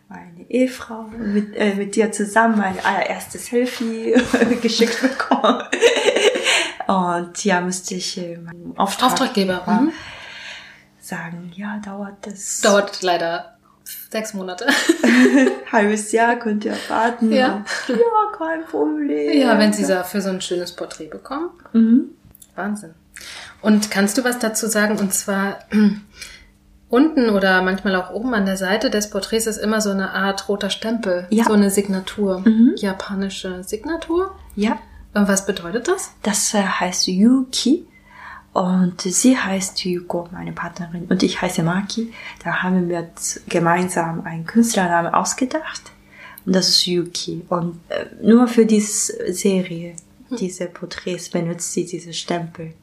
Meine 0.10 0.50
Ehefrau 0.50 1.04
mit, 1.04 1.56
äh, 1.56 1.76
mit 1.76 1.96
dir 1.96 2.12
zusammen 2.12 2.58
mein 2.58 2.80
allererstes 2.84 3.48
Selfie 3.48 4.15
geschickt 4.62 5.02
bekommen. 5.02 5.63
Und 6.88 7.43
ja, 7.43 7.60
musste 7.60 7.96
ich 7.96 8.17
äh, 8.17 8.38
meinem 8.38 8.78
Auftrag 8.78 9.12
Auftraggeber. 9.12 9.63
Mhm. 9.67 9.91
sagen, 11.02 11.52
ja, 11.56 11.80
dauert 11.84 12.26
das 12.26 12.62
Dauert 12.62 13.02
leider 13.02 13.58
sechs 14.10 14.34
Monate. 14.34 14.67
halbes 15.72 16.12
Jahr, 16.13 16.38
könnt 16.38 16.63
ihr 16.63 16.78
warten. 16.88 17.32
Ja. 17.34 17.56
Und, 17.56 17.65
ja, 17.89 18.38
kein 18.38 18.65
Problem. 18.65 19.38
ja, 19.38 19.60
wenn 19.60 19.74
Sie 19.74 19.86
da 19.86 20.04
für 20.04 20.22
so 20.22 20.30
ein 20.30 20.39
schönes 20.41 20.74
Porträt 20.74 21.08
bekommen. 21.08 21.50
Mhm. 21.74 22.10
Wahnsinn. 22.56 22.93
Und 23.62 23.91
kannst 23.91 24.17
du 24.17 24.24
was 24.24 24.39
dazu 24.39 24.67
sagen? 24.67 24.98
Und 25.00 25.13
zwar 25.13 25.60
unten 26.89 27.30
oder 27.30 27.62
manchmal 27.62 27.95
auch 27.95 28.12
oben 28.12 28.34
an 28.34 28.45
der 28.45 28.58
Seite 28.58 28.89
des 28.89 29.10
Porträts 29.10 29.45
ist 29.47 29.58
immer 29.58 29.82
so 29.82 29.89
eine 29.91 30.12
Art 30.12 30.47
roter 30.50 30.69
Stempel, 30.69 31.28
Ja. 31.30 31.45
so 31.45 31.54
eine 31.54 31.69
Signatur, 31.69 32.39
Mhm. 32.45 32.73
japanische 32.78 33.63
Signatur. 33.63 34.34
Ja, 34.56 34.78
Und 35.13 35.28
was 35.28 35.45
bedeutet 35.45 35.88
das? 35.88 36.12
das 36.23 36.54
äh, 36.54 36.62
heißt 36.63 37.08
Yuki. 37.08 37.86
Und 38.54 39.02
sie 39.02 39.38
heißt 39.38 39.84
Yuko, 39.86 40.28
meine 40.32 40.52
Partnerin, 40.52 41.06
und 41.10 41.21
ich 41.21 41.41
heiße 41.41 41.62
Maki. 41.62 42.12
Da 42.43 42.63
haben 42.63 42.89
wir 42.89 43.08
gemeinsam 43.47 44.26
einen 44.26 44.45
Künstlernamen 44.47 45.13
ausgedacht. 45.13 45.91
Und 46.45 46.56
das 46.56 46.67
ist 46.69 46.86
Yuki. 46.88 47.45
Und 47.50 47.80
äh, 47.89 48.06
nur 48.23 48.47
für 48.47 48.65
diese 48.65 49.32
Serie, 49.32 49.95
diese 50.39 50.65
Porträts, 50.67 51.30
benutzt 51.30 51.73
sie 51.73 51.86
diese 51.86 52.13
Stempel. 52.13 52.73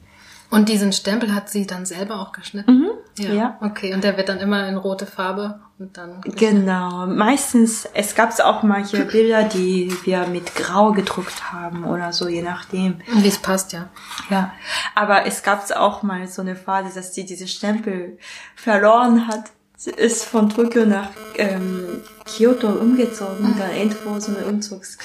Und 0.51 0.69
diesen 0.69 0.93
Stempel 0.93 1.33
hat 1.33 1.49
sie 1.49 1.65
dann 1.65 1.85
selber 1.85 2.19
auch 2.19 2.31
geschnitten? 2.31 2.85
ja. 3.33 3.57
Okay, 3.61 3.93
und 3.93 4.03
der 4.03 4.17
wird 4.17 4.29
dann 4.29 4.39
immer 4.39 4.67
in 4.67 4.77
rote 4.77 5.05
Farbe 5.05 5.59
und 5.79 5.97
dann. 5.97 6.21
Genau. 6.21 7.07
Meistens, 7.07 7.87
es 7.93 8.15
gab 8.15 8.37
auch 8.39 8.63
manche 8.63 9.05
Bilder, 9.05 9.43
die 9.43 9.95
wir 10.03 10.27
mit 10.27 10.55
Grau 10.55 10.91
gedruckt 10.91 11.51
haben 11.51 11.85
oder 11.85 12.13
so, 12.13 12.27
je 12.27 12.41
nachdem. 12.41 13.01
Wie 13.07 13.27
es 13.27 13.37
passt, 13.37 13.73
ja. 13.73 13.89
Ja, 14.29 14.53
aber 14.93 15.25
es 15.25 15.43
gab 15.43 15.69
auch 15.71 16.03
mal 16.03 16.27
so 16.27 16.41
eine 16.41 16.55
Phase, 16.55 16.93
dass 16.93 17.13
sie 17.13 17.25
diese 17.25 17.47
Stempel 17.47 18.17
verloren 18.55 19.27
hat. 19.27 19.45
Sie 19.77 19.91
ist 19.91 20.23
von 20.23 20.49
Tokio 20.49 20.85
nach 20.85 21.09
ähm, 21.37 22.01
Kyoto 22.25 22.69
umgezogen 22.69 23.45
und 23.45 23.59
dann 23.59 23.75
irgendwo 23.75 24.19
so 24.19 24.35
eine 24.35 24.45
Umzugs. 24.45 24.97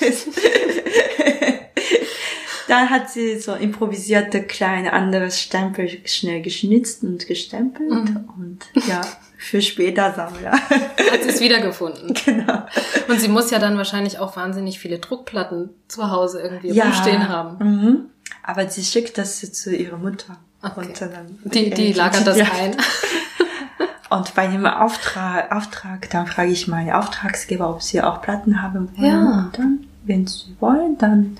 dann 2.72 2.88
hat 2.88 3.10
sie 3.10 3.38
so 3.38 3.52
improvisierte 3.52 4.42
kleine 4.42 4.94
anderes 4.94 5.38
Stempel 5.38 5.90
schnell 6.06 6.40
geschnitzt 6.40 7.02
und 7.02 7.26
gestempelt 7.26 7.90
und 7.90 8.64
ja, 8.88 9.02
für 9.36 9.60
später 9.60 10.14
Sammler. 10.14 10.52
Hat 10.52 11.22
sie 11.22 11.28
es 11.28 11.40
wiedergefunden. 11.40 12.14
genau. 12.24 12.64
Und 13.08 13.20
sie 13.20 13.28
muss 13.28 13.50
ja 13.50 13.58
dann 13.58 13.76
wahrscheinlich 13.76 14.18
auch 14.18 14.36
wahnsinnig 14.36 14.78
viele 14.78 14.98
Druckplatten 14.98 15.68
zu 15.86 16.10
Hause 16.10 16.40
irgendwie 16.40 16.80
rumstehen 16.80 17.28
haben. 17.28 17.58
Mhm. 17.58 18.00
Aber 18.42 18.66
sie 18.70 18.84
schickt 18.84 19.18
das 19.18 19.40
zu 19.52 19.76
ihrer 19.76 19.98
Mutter. 19.98 20.38
Okay. 20.62 20.88
Die, 21.44 21.70
die 21.70 21.92
lagert 21.92 22.26
das 22.26 22.38
Ja. 22.38 22.46
ein. 22.58 22.74
Und 24.08 24.34
bei 24.34 24.46
dem 24.46 24.64
Auftrag, 24.64 25.52
Auftrag, 25.52 26.08
dann 26.10 26.26
frage 26.26 26.52
ich 26.52 26.68
meine 26.68 26.98
Auftragsgeber, 26.98 27.68
ob 27.68 27.82
sie 27.82 28.00
auch 28.00 28.22
Platten 28.22 28.62
haben 28.62 28.88
wollen. 28.96 29.10
Ja. 29.10 29.20
Und 29.20 29.58
dann, 29.58 29.86
wenn 30.04 30.26
sie 30.26 30.56
wollen, 30.60 30.96
dann 30.98 31.38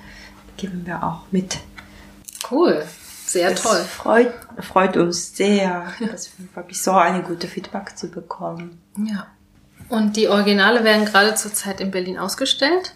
geben 0.57 0.85
wir 0.85 1.03
auch 1.03 1.21
mit. 1.31 1.57
Cool. 2.49 2.85
Sehr 3.25 3.51
Das 3.51 3.61
toll. 3.63 3.79
Freut, 3.83 4.33
freut 4.59 4.97
uns 4.97 5.35
sehr, 5.35 5.91
dass 5.99 6.29
wir 6.37 6.55
wirklich 6.55 6.81
so 6.81 6.91
eine 6.91 7.23
gute 7.23 7.47
Feedback 7.47 7.97
zu 7.97 8.09
bekommen. 8.09 8.81
Ja. 8.97 9.27
Und 9.89 10.15
die 10.17 10.27
Originale 10.27 10.83
werden 10.83 11.05
gerade 11.05 11.33
zurzeit 11.35 11.79
in 11.81 11.91
Berlin 11.91 12.17
ausgestellt 12.19 12.93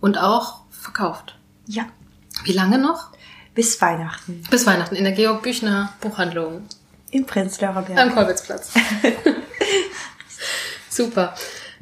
und 0.00 0.16
auch 0.18 0.60
verkauft. 0.70 1.36
Ja, 1.66 1.84
Wie 2.44 2.52
lange 2.52 2.78
noch? 2.78 3.10
bis 3.54 3.80
Weihnachten 3.80 4.42
Bis 4.50 4.66
Weihnachten 4.66 4.96
in 4.96 5.04
der 5.04 5.12
Georg 5.12 5.42
Büchner 5.44 5.92
Buchhandlung 6.00 6.64
im 7.12 7.24
Prenzlauer 7.24 7.82
Berg. 7.82 7.96
am 7.98 8.12
Kolwitzplatz. 8.12 8.72
Super. 10.90 11.34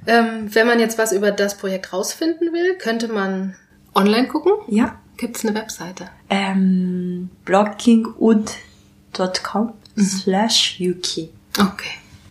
Ähm, 0.06 0.54
wenn 0.54 0.66
man 0.66 0.80
jetzt 0.80 0.98
was 0.98 1.12
über 1.12 1.30
das 1.30 1.56
Projekt 1.56 1.92
rausfinden 1.92 2.52
will, 2.52 2.76
könnte 2.76 3.08
man 3.08 3.56
online 3.94 4.28
gucken. 4.28 4.52
Ja, 4.68 4.98
Gibt 5.22 5.36
es 5.36 5.44
eine 5.46 5.54
Webseite? 5.54 6.08
ähm, 6.30 7.30
bloggingwood.com 7.44 9.72
slash 9.96 10.80
yuki. 10.80 11.30
Okay. 11.58 11.90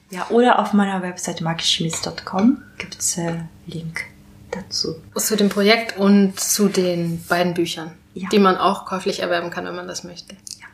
Ja, 0.10 0.28
oder 0.30 0.60
auf 0.60 0.74
meiner 0.74 1.02
Website 1.02 1.40
markischmitz.com 1.40 2.62
gibt's 2.78 3.18
äh, 3.18 3.36
Link 3.66 4.04
dazu. 4.52 4.96
Zu 5.16 5.38
dem 5.38 5.48
Projekt 5.48 5.98
und 5.98 6.38
zu 6.38 6.68
den 6.68 7.24
beiden 7.30 7.54
Büchern, 7.54 7.94
Ja. 8.14 8.28
die 8.30 8.40
man 8.40 8.58
auch 8.58 8.84
käuflich 8.86 9.22
erwerben 9.22 9.52
kann, 9.52 9.64
wenn 9.66 9.76
man 9.76 9.88
das 9.88 10.04
möchte. 10.04 10.36
Ja. 10.60 10.66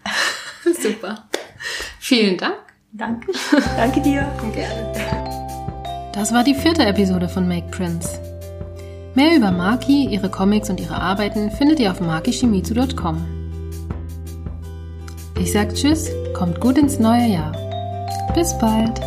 Super. 0.82 1.28
Vielen 2.00 2.40
Dank. 2.40 2.56
Danke. 2.94 3.32
Danke 3.76 4.02
dir. 4.02 4.28
Gerne. 4.56 6.12
Das 6.16 6.34
war 6.34 6.44
die 6.44 6.56
vierte 6.56 6.84
Episode 6.84 7.30
von 7.30 7.48
Make 7.48 7.68
Prince. 7.70 8.37
Mehr 9.18 9.36
über 9.36 9.50
Maki, 9.50 10.06
ihre 10.12 10.30
Comics 10.30 10.70
und 10.70 10.80
ihre 10.80 11.02
Arbeiten 11.02 11.50
findet 11.50 11.80
ihr 11.80 11.90
auf 11.90 12.00
makishimizu.com. 12.00 13.26
Ich 15.40 15.52
sag 15.52 15.74
Tschüss, 15.74 16.12
kommt 16.36 16.62
gut 16.62 16.78
ins 16.78 17.00
neue 17.00 17.26
Jahr. 17.26 17.52
Bis 18.36 18.56
bald. 18.60 19.02